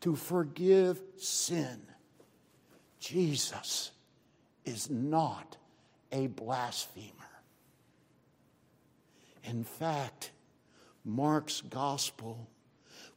[0.00, 1.80] to forgive sin.
[2.98, 3.92] Jesus
[4.64, 5.56] is not
[6.12, 7.14] a blasphemer.
[9.44, 10.32] In fact,
[11.04, 12.48] Mark's gospel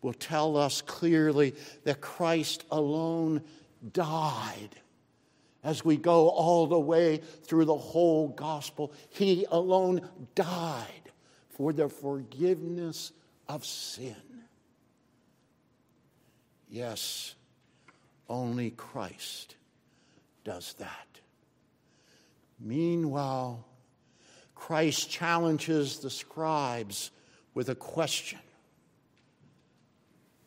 [0.02, 1.54] will tell us clearly
[1.84, 3.42] that Christ alone
[3.92, 4.70] died.
[5.64, 11.12] As we go all the way through the whole gospel, He alone died
[11.50, 13.12] for the forgiveness
[13.48, 14.16] of sin.
[16.70, 17.36] Yes,
[18.30, 19.56] only Christ
[20.44, 21.08] does that.
[22.60, 23.66] Meanwhile,
[24.56, 27.12] Christ challenges the scribes
[27.54, 28.40] with a question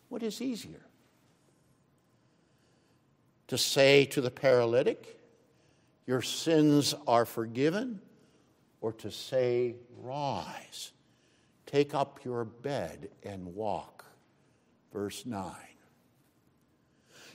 [0.09, 0.81] What is easier?
[3.49, 5.21] To say to the paralytic,
[6.07, 8.01] Your sins are forgiven,
[8.81, 10.93] or to say, Rise,
[11.67, 14.05] take up your bed and walk.
[14.93, 15.53] Verse 9.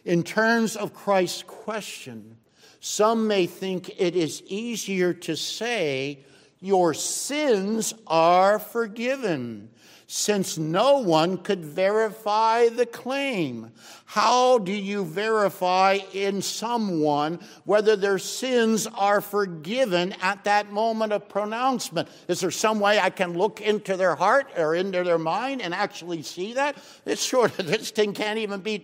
[0.03, 2.37] In terms of Christ's question,
[2.79, 6.23] some may think it is easier to say,
[6.61, 9.69] Your sins are forgiven,
[10.05, 13.71] since no one could verify the claim.
[14.05, 21.29] How do you verify in someone whether their sins are forgiven at that moment of
[21.29, 22.09] pronouncement?
[22.27, 25.73] Is there some way I can look into their heart or into their mind and
[25.73, 26.75] actually see that?
[27.05, 28.83] It's sure this thing can't even be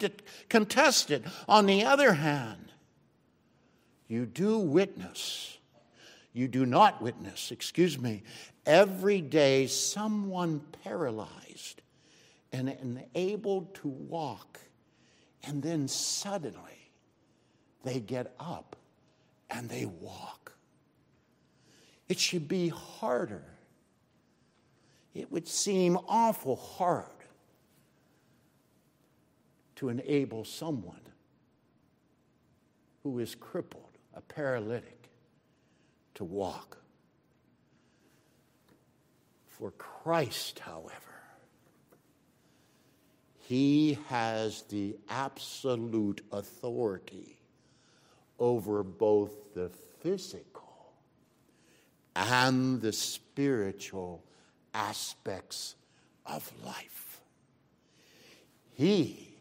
[0.49, 1.25] contested.
[1.47, 2.71] On the other hand,
[4.07, 5.56] you do witness,
[6.37, 8.23] you do not witness, excuse me,
[8.65, 11.81] every day someone paralyzed
[12.51, 14.59] and unable to walk,
[15.43, 16.91] and then suddenly
[17.83, 18.75] they get up
[19.49, 20.53] and they walk.
[22.07, 23.43] It should be harder.
[25.13, 27.07] It would seem awful hard
[29.77, 31.01] to enable someone
[33.03, 34.96] who is crippled a paralytic
[36.17, 36.77] to walk.
[39.45, 40.91] For Christ, however,
[43.37, 47.37] he has the absolute authority
[48.39, 49.69] over both the
[50.01, 50.91] physical
[52.15, 54.23] and the spiritual
[54.73, 55.75] aspects
[56.25, 57.21] of life.
[58.73, 59.35] He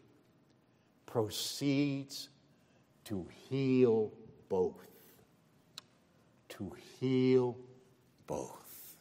[1.07, 2.29] proceeds
[3.05, 4.11] to heal
[4.47, 4.96] both.
[6.57, 7.57] To heal
[8.25, 8.95] both.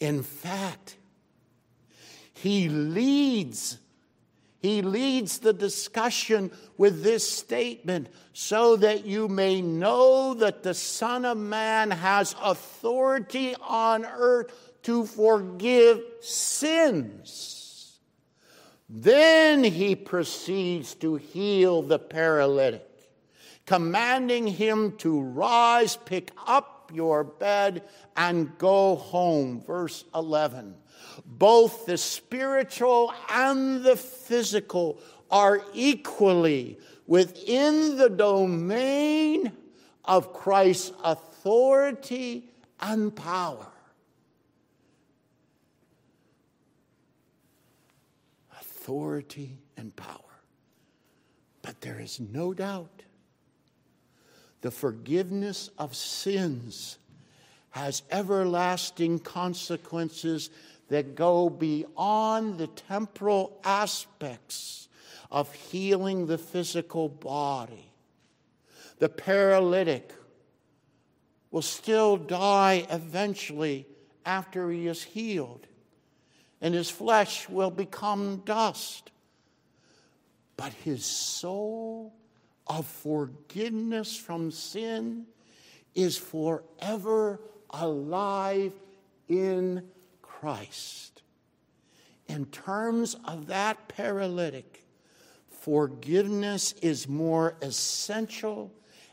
[0.00, 0.96] In fact,
[2.32, 3.78] he leads
[4.60, 11.24] he leads the discussion with this statement so that you may know that the Son
[11.24, 17.98] of Man has authority on earth to forgive sins.
[18.88, 22.87] Then he proceeds to heal the paralytic,
[23.68, 27.82] commanding him to rise, pick up your bed,
[28.16, 29.60] and go home.
[29.60, 30.74] Verse 11.
[31.26, 34.98] Both the spiritual and the physical
[35.30, 39.52] are equally within the domain
[40.02, 42.48] of Christ's authority
[42.80, 43.66] and power.
[48.58, 50.16] authority and power.
[51.60, 53.02] But there is no doubt
[54.60, 56.98] the forgiveness of sins
[57.70, 60.50] has everlasting consequences
[60.88, 64.88] that go beyond the temporal aspects
[65.30, 67.92] of healing the physical body.
[68.98, 70.12] The paralytic
[71.50, 73.86] will still die eventually
[74.24, 75.66] after he is healed
[76.60, 79.10] and his flesh will become dust.
[80.56, 82.12] But his soul
[82.68, 85.26] of forgiveness from sin
[85.94, 87.40] is forever
[87.70, 88.72] alive
[89.28, 89.82] in
[90.22, 91.22] Christ.
[92.26, 94.84] In terms of that paralytic,
[95.50, 98.72] forgiveness is more essential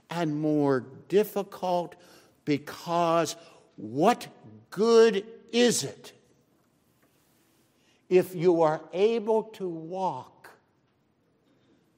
[0.09, 1.95] and more difficult
[2.43, 3.35] because
[3.77, 4.27] What
[4.69, 6.13] good is it
[8.07, 10.49] if you are able to walk,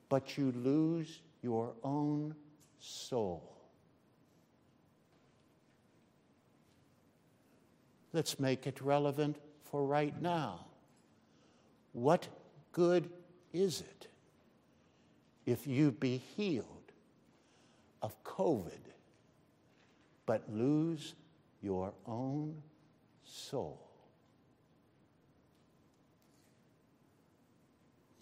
[0.09, 2.35] but you lose your own
[2.79, 3.57] soul?
[8.13, 10.65] Let's make it relevant for right now.
[11.93, 12.27] What
[12.71, 13.09] good
[13.53, 14.07] is it
[15.45, 16.91] if you be healed
[18.01, 18.71] of COVID
[20.25, 21.15] but lose
[21.61, 22.61] your own
[23.23, 23.87] soul?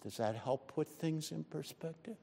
[0.02, 2.16] Does that help put things in perspective?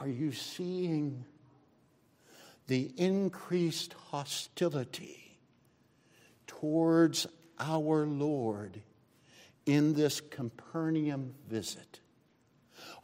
[0.00, 1.26] Are you seeing
[2.68, 5.38] the increased hostility
[6.46, 7.26] towards
[7.58, 8.80] our Lord
[9.66, 12.00] in this Capernaum visit?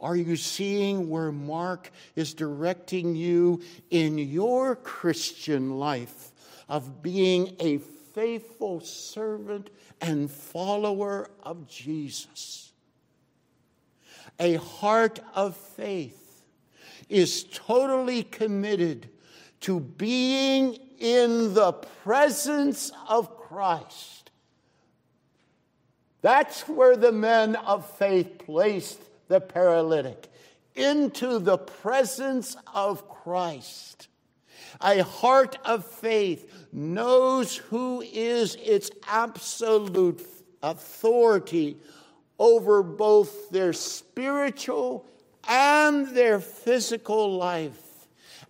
[0.01, 6.31] Are you seeing where Mark is directing you in your Christian life
[6.67, 9.69] of being a faithful servant
[10.01, 12.71] and follower of Jesus?
[14.39, 16.26] A heart of faith
[17.09, 19.09] is totally committed
[19.61, 24.31] to being in the presence of Christ.
[26.21, 30.27] That's where the men of faith placed the paralytic
[30.75, 34.07] into the presence of Christ.
[34.81, 40.25] A heart of faith knows who is its absolute
[40.61, 41.77] authority
[42.39, 45.05] over both their spiritual
[45.47, 47.81] and their physical life.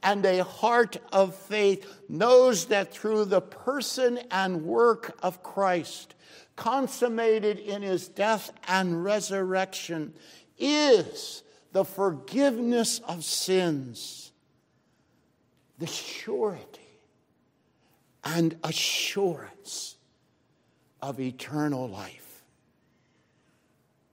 [0.03, 6.13] And a heart of faith knows that through the person and work of Christ,
[6.55, 10.13] consummated in his death and resurrection,
[10.57, 14.31] is the forgiveness of sins,
[15.79, 16.81] the surety
[18.23, 19.97] and assurance
[21.01, 22.43] of eternal life.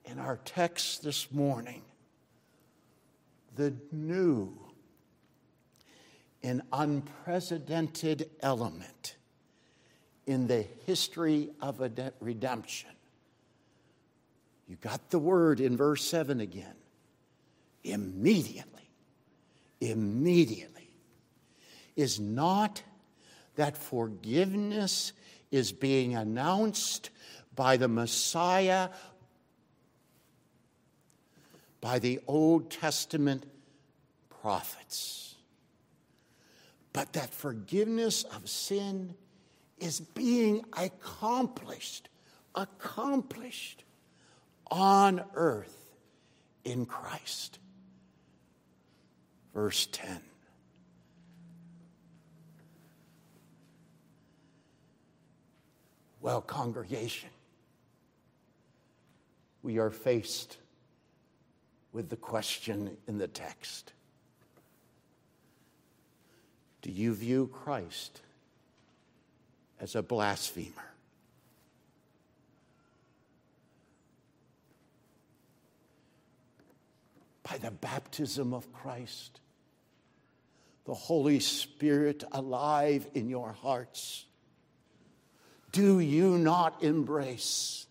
[0.05, 1.83] In our text this morning,
[3.57, 4.65] the new
[6.45, 9.17] an unprecedented element
[10.27, 12.91] in the history of a redemption.
[14.69, 16.75] You got the word in verse 7 again.
[17.83, 18.91] Immediately,
[19.81, 20.91] immediately
[21.97, 22.83] is not
[23.57, 25.13] that forgiveness
[25.51, 27.11] is being announced
[27.55, 28.91] by the Messiah
[31.85, 33.45] by the Old Testament
[34.41, 35.35] prophets.
[36.95, 39.15] But that forgiveness of sin
[39.77, 42.09] is being accomplished,
[42.55, 43.85] accomplished
[44.71, 45.77] on earth
[46.65, 47.59] in Christ.
[49.53, 50.23] Verse 10.
[56.23, 57.29] Well, congregation,
[59.63, 60.57] we are faced
[61.95, 63.93] with the question in the text
[66.83, 68.21] Do you view Christ
[69.81, 70.91] as a blasphemer?
[77.49, 79.41] By the baptism of Christ,
[80.87, 84.25] the Holy Spirit alive in your hearts,
[85.73, 87.87] do you not embrace?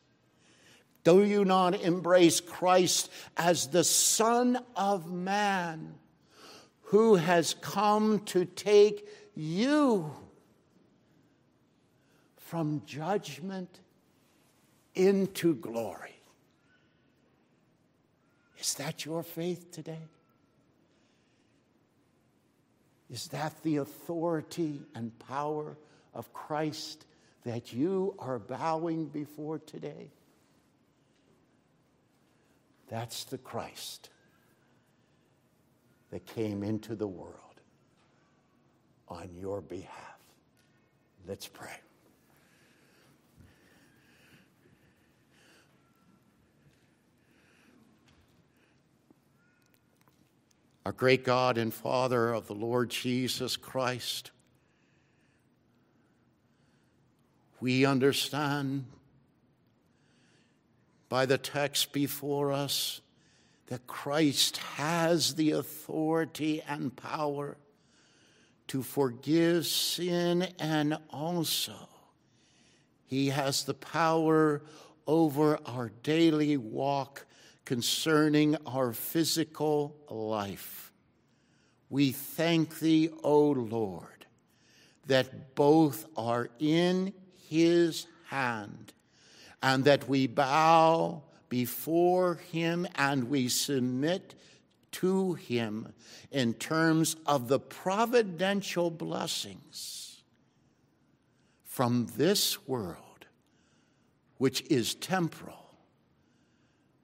[1.03, 5.95] Do you not embrace Christ as the Son of Man
[6.83, 10.13] who has come to take you
[12.37, 13.79] from judgment
[14.95, 16.15] into glory?
[18.59, 20.07] Is that your faith today?
[23.09, 25.77] Is that the authority and power
[26.13, 27.05] of Christ
[27.43, 30.11] that you are bowing before today?
[32.93, 34.11] That's the Christ
[36.11, 37.33] that came into the world
[39.07, 40.19] on your behalf.
[41.27, 41.73] Let's pray.
[50.85, 54.29] Our great God and Father of the Lord Jesus Christ,
[57.59, 58.85] we understand
[61.13, 62.99] by the text before us
[63.67, 67.55] that Christ has the authority and power
[68.69, 71.87] to forgive sin, and also
[73.05, 74.63] He has the power
[75.05, 77.27] over our daily walk
[77.63, 80.91] concerning our physical life.
[81.91, 84.25] We thank thee, O Lord,
[85.05, 87.13] that both are in
[87.47, 88.93] his hand,
[89.63, 94.35] and that we bow before him and we submit
[94.91, 95.91] to him
[96.31, 100.21] in terms of the providential blessings
[101.63, 103.25] from this world,
[104.37, 105.75] which is temporal,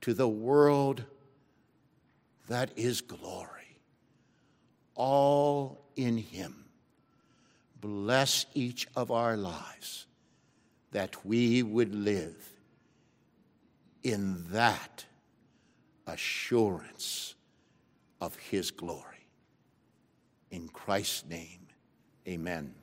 [0.02, 1.04] to the world
[2.48, 3.60] that is glory
[5.00, 6.66] all in Him.
[7.80, 10.06] Bless each of our lives
[10.92, 12.49] that we would live
[14.04, 15.06] in that
[16.08, 17.36] assurance
[18.22, 19.28] of His glory.
[20.52, 21.68] In Christ's name,
[22.28, 22.74] amen.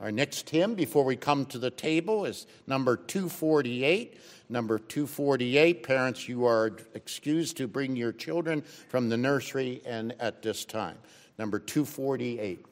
[0.00, 4.20] Our next hymn before we come to the table is number 248.
[4.48, 10.40] Number 248, parents, you are excused to bring your children from the nursery and at
[10.42, 10.96] this time.
[11.36, 12.64] Number 248.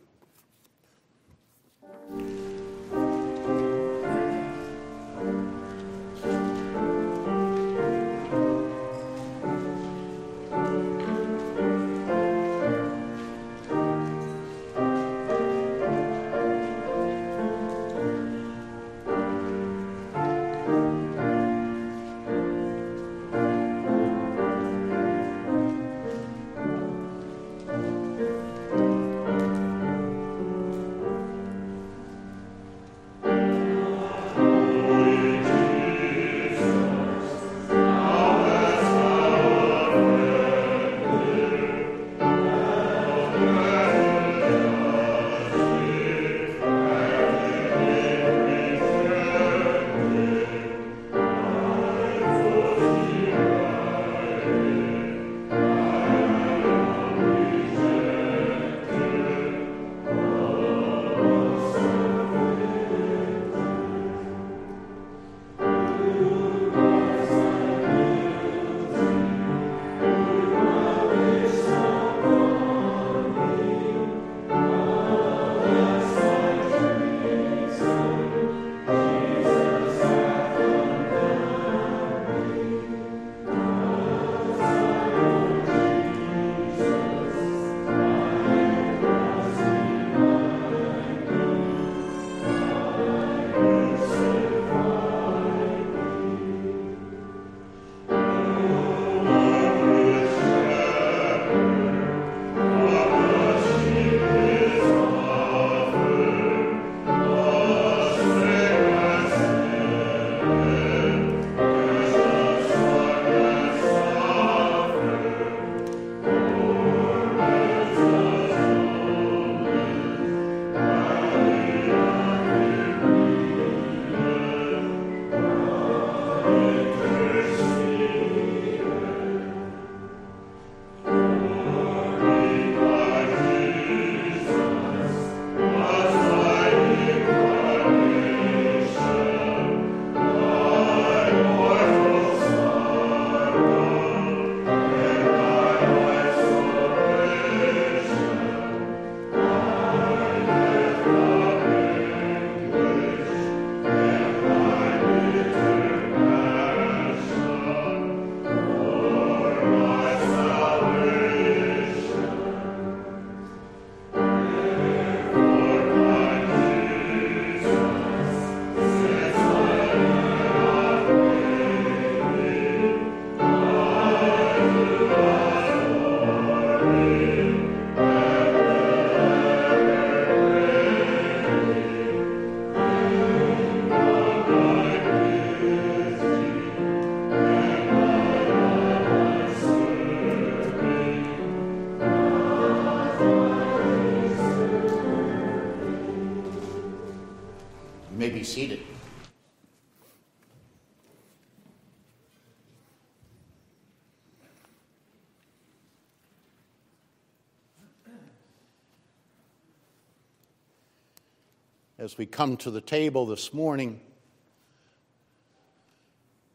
[212.17, 214.01] As we come to the table this morning,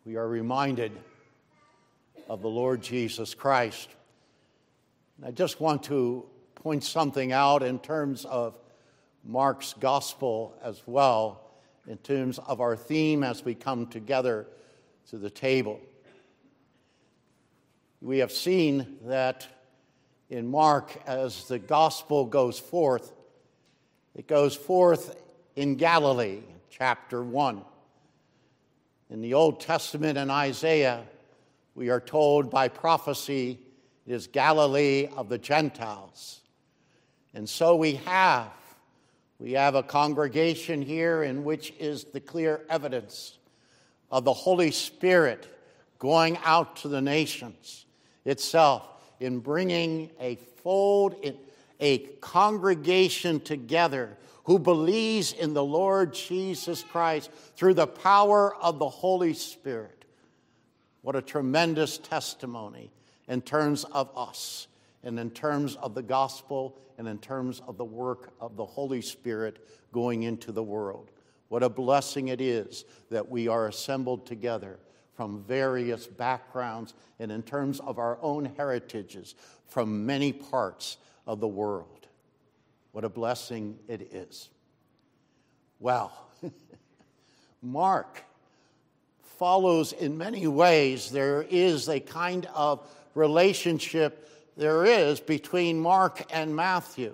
[0.05, 0.91] we are reminded
[2.27, 3.87] of the Lord Jesus Christ.
[5.17, 6.25] And I just want to
[6.55, 8.57] point something out in terms of
[9.23, 11.51] Mark's gospel as well,
[11.87, 14.47] in terms of our theme as we come together
[15.11, 15.79] to the table.
[18.01, 19.45] We have seen that
[20.27, 23.11] in Mark, as the gospel goes forth,
[24.15, 25.21] it goes forth
[25.61, 26.39] in Galilee,
[26.71, 27.61] chapter 1.
[29.11, 31.03] In the Old Testament and Isaiah,
[31.75, 33.59] we are told by prophecy
[34.07, 36.41] it is Galilee of the Gentiles.
[37.35, 38.51] And so we have
[39.37, 43.37] we have a congregation here in which is the clear evidence
[44.09, 45.47] of the Holy Spirit
[45.99, 47.85] going out to the nations
[48.25, 48.87] itself
[49.19, 51.23] in bringing a fold,
[51.79, 54.17] a congregation together
[54.51, 60.03] who believes in the Lord Jesus Christ through the power of the Holy Spirit.
[61.03, 62.91] What a tremendous testimony
[63.29, 64.67] in terms of us
[65.03, 69.01] and in terms of the gospel and in terms of the work of the Holy
[69.01, 71.11] Spirit going into the world.
[71.47, 74.79] What a blessing it is that we are assembled together
[75.13, 79.33] from various backgrounds and in terms of our own heritages
[79.65, 82.00] from many parts of the world.
[82.91, 84.49] What a blessing it is.
[85.79, 86.11] Well,
[87.61, 88.23] Mark
[89.37, 91.09] follows in many ways.
[91.09, 97.13] There is a kind of relationship there is between Mark and Matthew.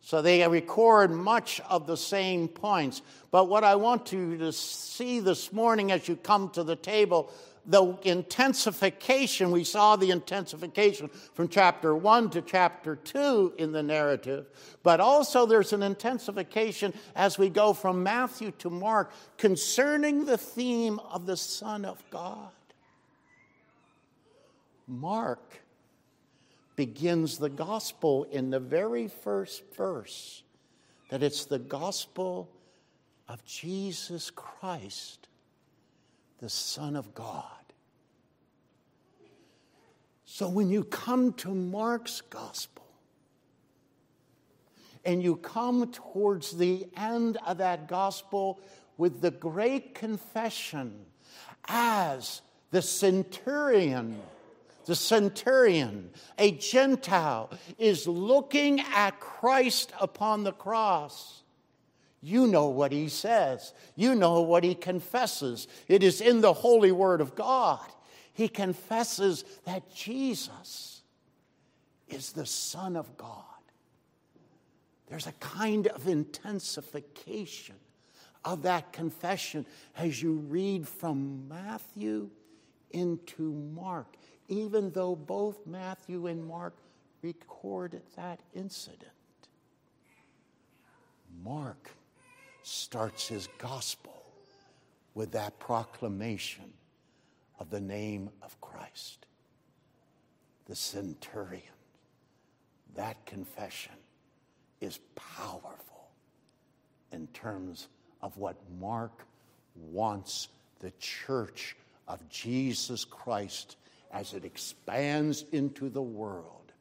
[0.00, 3.02] So they record much of the same points.
[3.30, 7.30] But what I want you to see this morning as you come to the table,
[7.64, 14.46] the intensification, we saw the intensification from chapter 1 to chapter 2 in the narrative,
[14.82, 20.98] but also there's an intensification as we go from Matthew to Mark concerning the theme
[21.10, 22.50] of the Son of God.
[24.88, 25.60] Mark
[26.74, 30.42] begins the gospel in the very first verse
[31.10, 32.50] that it's the gospel
[33.28, 35.21] of Jesus Christ,
[36.42, 37.44] the Son of God.
[40.24, 42.84] So when you come to Mark's gospel
[45.04, 48.58] and you come towards the end of that gospel
[48.96, 51.06] with the great confession
[51.68, 52.42] as
[52.72, 54.20] the centurion
[54.84, 61.41] the centurion, a Gentile, is looking at Christ upon the cross.
[62.22, 63.72] You know what he says.
[63.96, 65.66] You know what he confesses.
[65.88, 67.84] It is in the holy word of God.
[68.32, 71.02] He confesses that Jesus
[72.08, 73.42] is the Son of God.
[75.08, 77.74] There's a kind of intensification
[78.44, 79.66] of that confession
[79.96, 82.30] as you read from Matthew
[82.92, 84.16] into Mark
[84.52, 86.76] even though both Matthew and Mark
[87.22, 89.10] record that incident.
[91.42, 91.90] Mark
[92.62, 94.22] starts his gospel
[95.14, 96.72] with that proclamation
[97.58, 99.26] of the name of Christ.
[100.66, 101.62] The centurion,
[102.94, 103.94] that confession
[104.80, 106.10] is powerful
[107.12, 107.88] in terms
[108.22, 109.26] of what Mark
[109.76, 110.48] wants
[110.80, 111.76] the church
[112.08, 113.76] of Jesus Christ
[114.10, 116.72] as it expands into the world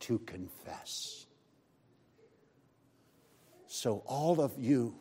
[0.00, 1.26] to confess.
[3.66, 4.94] So, all of you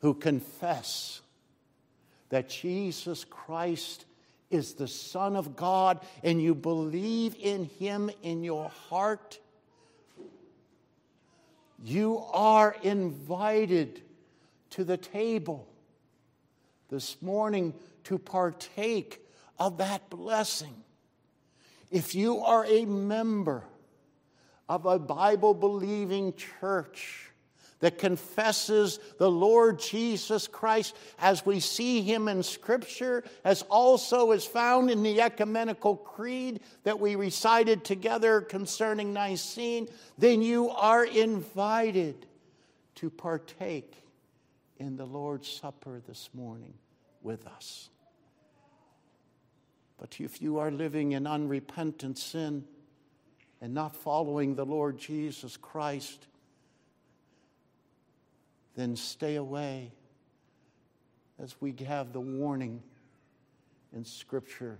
[0.00, 1.20] who confess
[2.28, 4.04] that Jesus Christ
[4.50, 9.38] is the Son of God and you believe in Him in your heart,
[11.82, 14.02] you are invited
[14.70, 15.68] to the table
[16.88, 19.20] this morning to partake
[19.58, 20.74] of that blessing.
[21.90, 23.64] If you are a member
[24.68, 27.30] of a Bible believing church,
[27.80, 34.44] that confesses the Lord Jesus Christ as we see him in Scripture, as also is
[34.44, 42.26] found in the ecumenical creed that we recited together concerning Nicene, then you are invited
[42.96, 43.94] to partake
[44.78, 46.74] in the Lord's Supper this morning
[47.22, 47.90] with us.
[49.98, 52.64] But if you are living in unrepentant sin
[53.60, 56.27] and not following the Lord Jesus Christ,
[58.78, 59.90] then stay away
[61.42, 62.80] as we have the warning
[63.92, 64.78] in Scripture,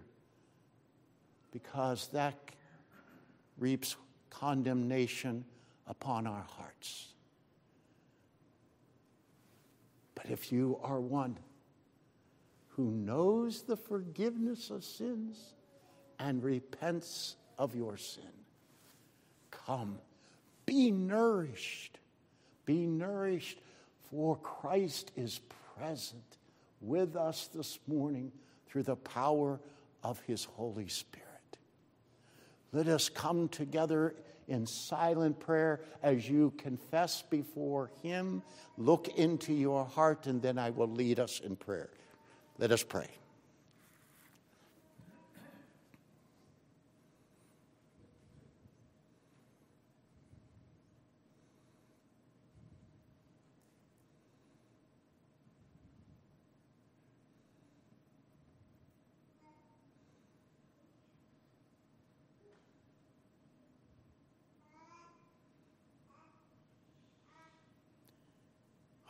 [1.51, 2.37] because that
[3.59, 3.97] reaps
[4.31, 5.45] condemnation
[5.89, 7.09] upon our hearts.
[10.15, 11.37] But if you are one
[12.69, 15.55] who knows the forgiveness of sins
[16.21, 18.23] and repents of your sin.
[19.51, 19.99] Come,
[20.67, 21.99] be nourished.
[22.65, 23.59] Be nourished,
[24.11, 25.41] for Christ is
[25.77, 26.23] present
[26.81, 28.33] with us this morning
[28.69, 29.61] through the power
[30.03, 31.27] of His Holy Spirit.
[32.73, 34.15] Let us come together
[34.47, 38.43] in silent prayer as you confess before Him.
[38.77, 41.91] Look into your heart, and then I will lead us in prayer.
[42.59, 43.09] Let us pray.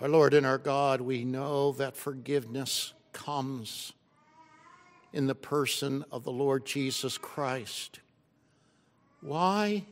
[0.01, 3.93] Our Lord and our God, we know that forgiveness comes
[5.12, 7.99] in the person of the Lord Jesus Christ.
[9.20, 9.85] Why?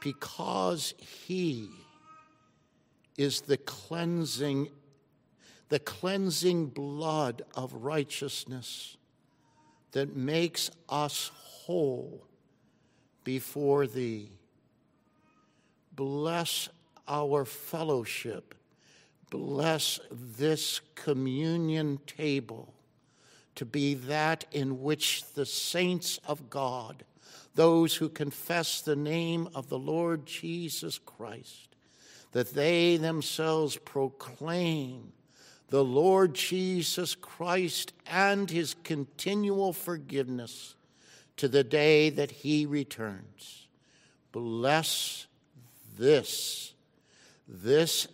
[0.00, 1.68] Because He
[3.18, 4.70] is the cleansing,
[5.68, 8.96] the cleansing blood of righteousness
[9.92, 12.24] that makes us whole
[13.22, 14.30] before Thee.
[15.94, 16.70] Bless
[17.06, 18.54] our fellowship
[19.30, 22.74] bless this communion table
[23.54, 27.04] to be that in which the saints of God,
[27.54, 31.74] those who confess the name of the Lord Jesus Christ,
[32.32, 35.12] that they themselves proclaim
[35.70, 40.76] the Lord Jesus Christ and his continual forgiveness
[41.36, 43.66] to the day that he returns.
[44.32, 45.26] Bless
[45.98, 46.74] this,
[47.46, 48.06] this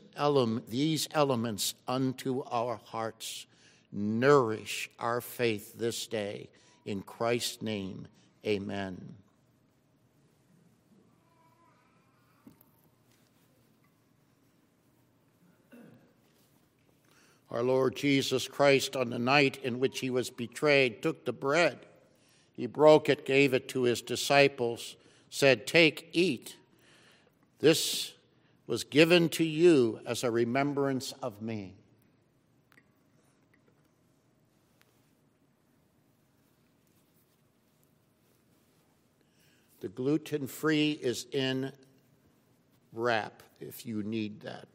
[0.69, 3.47] these elements unto our hearts.
[3.93, 6.49] Nourish our faith this day.
[6.85, 8.09] In Christ's name,
[8.45, 9.15] amen.
[17.51, 21.87] Our Lord Jesus Christ, on the night in which he was betrayed, took the bread.
[22.57, 24.97] He broke it, gave it to his disciples,
[25.31, 26.57] said, Take, eat.
[27.61, 28.14] This
[28.67, 31.75] was given to you as a remembrance of me.
[39.81, 41.71] The gluten free is in
[42.93, 44.67] wrap if you need that.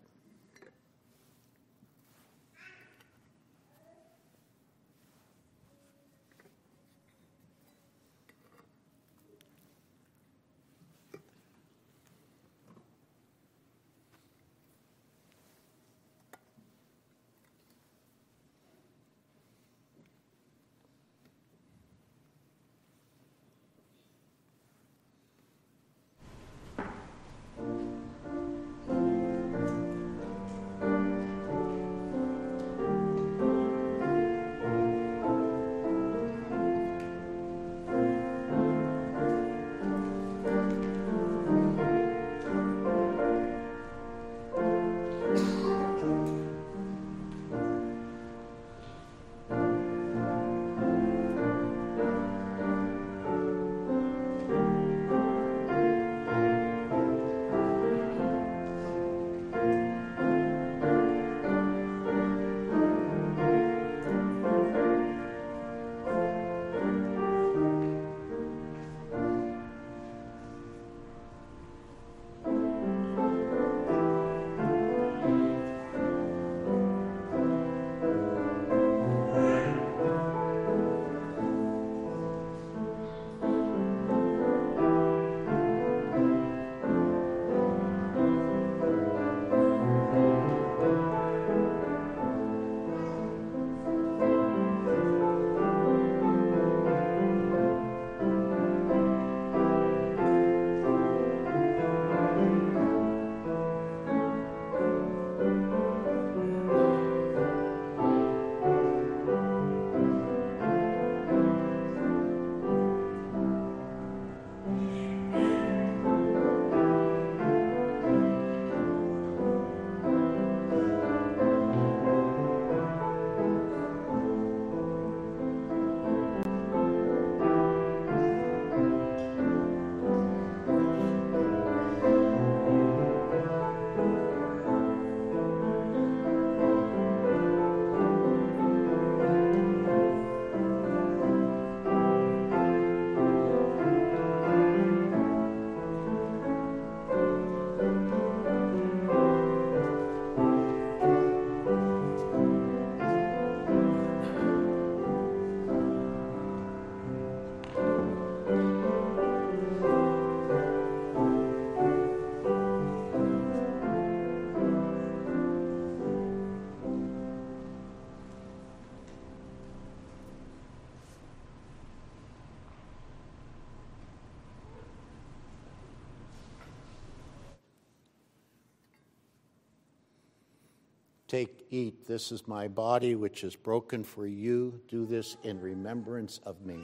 [181.30, 182.08] Take, eat.
[182.08, 184.82] This is my body, which is broken for you.
[184.88, 186.80] Do this in remembrance of me.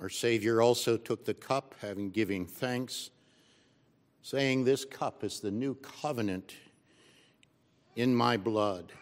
[0.00, 3.10] Our Savior also took the cup, having given thanks,
[4.22, 6.54] saying, This cup is the new covenant
[7.96, 8.92] in my blood,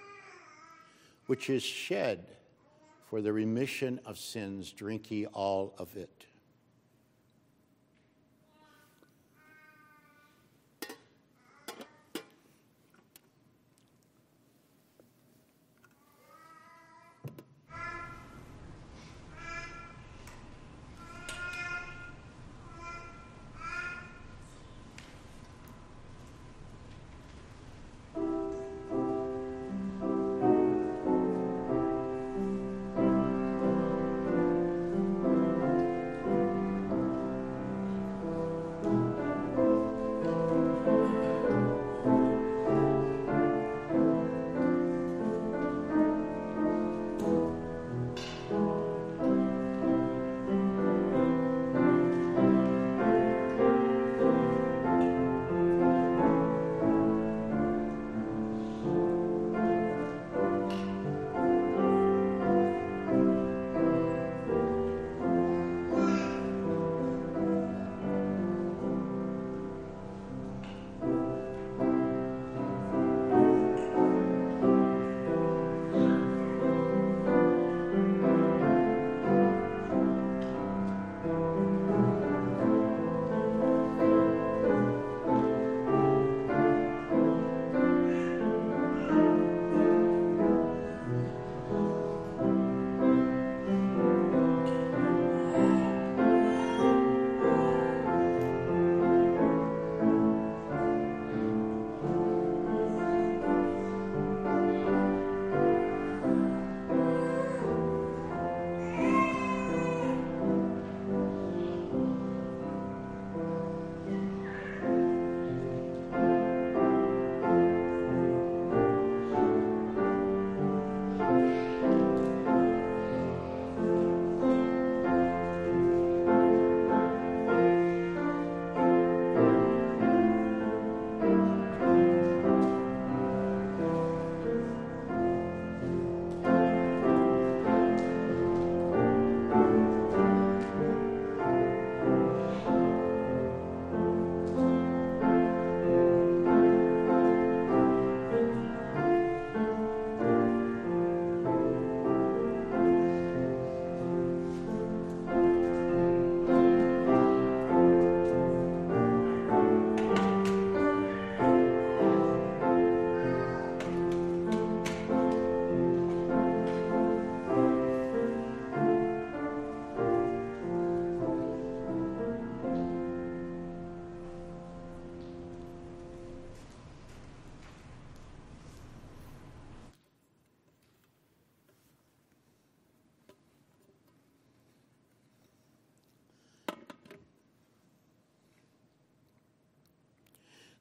[1.27, 2.27] which is shed
[3.09, 4.73] for the remission of sins.
[4.73, 6.27] Drink ye all of it.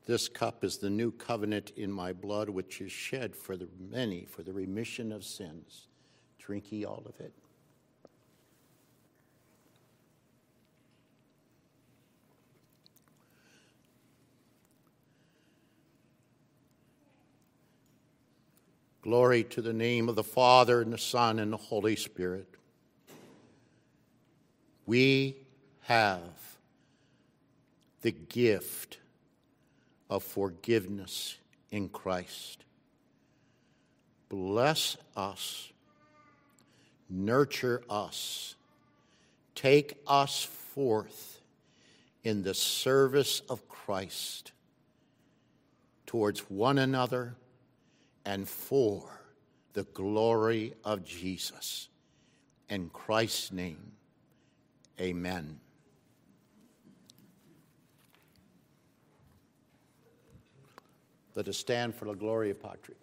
[0.05, 4.25] This cup is the new covenant in my blood, which is shed for the many
[4.25, 5.87] for the remission of sins.
[6.37, 7.33] Drink ye all of it.
[19.01, 22.47] Glory to the name of the Father, and the Son, and the Holy Spirit.
[24.85, 25.35] We
[25.81, 26.57] have
[28.01, 28.99] the gift
[30.09, 31.37] of forgiveness
[31.71, 32.63] in Christ.
[34.29, 35.71] Bless us,
[37.09, 38.55] nurture us,
[39.53, 41.41] take us forth
[42.23, 44.51] in the service of Christ
[46.05, 47.35] towards one another
[48.25, 49.21] and for
[49.73, 51.89] the glory of Jesus.
[52.69, 53.91] In Christ's name,
[54.99, 55.59] amen.
[61.35, 62.95] Let us stand for the Gloria Patri.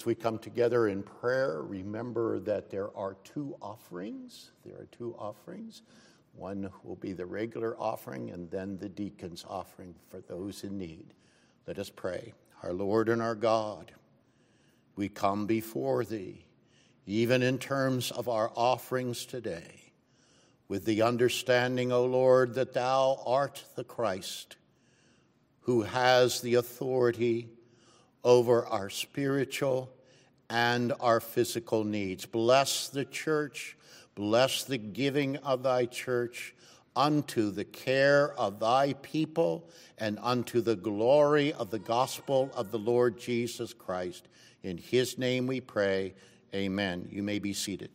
[0.00, 4.50] As we come together in prayer, remember that there are two offerings.
[4.64, 5.82] There are two offerings.
[6.32, 11.12] One will be the regular offering, and then the deacon's offering for those in need.
[11.66, 12.32] Let us pray.
[12.62, 13.92] Our Lord and our God,
[14.96, 16.46] we come before Thee,
[17.04, 19.92] even in terms of our offerings today,
[20.66, 24.56] with the understanding, O Lord, that Thou art the Christ
[25.64, 27.50] who has the authority
[28.24, 29.90] over our spiritual
[30.48, 32.26] and our physical needs.
[32.26, 33.76] Bless the church,
[34.14, 36.54] bless the giving of thy church
[36.96, 39.68] unto the care of thy people
[39.98, 44.26] and unto the glory of the gospel of the Lord Jesus Christ.
[44.62, 46.14] In his name we pray.
[46.54, 47.08] Amen.
[47.10, 47.90] You may be seated.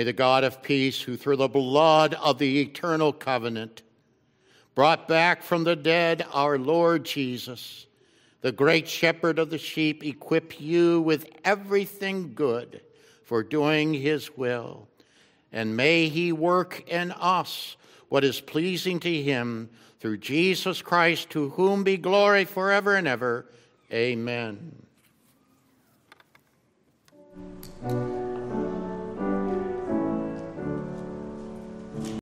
[0.00, 3.82] May the God of peace, who through the blood of the eternal covenant
[4.74, 7.86] brought back from the dead our Lord Jesus,
[8.40, 12.80] the great shepherd of the sheep, equip you with everything good
[13.24, 14.88] for doing his will.
[15.52, 17.76] And may he work in us
[18.08, 19.68] what is pleasing to him
[19.98, 23.44] through Jesus Christ, to whom be glory forever and ever.
[23.92, 24.72] Amen.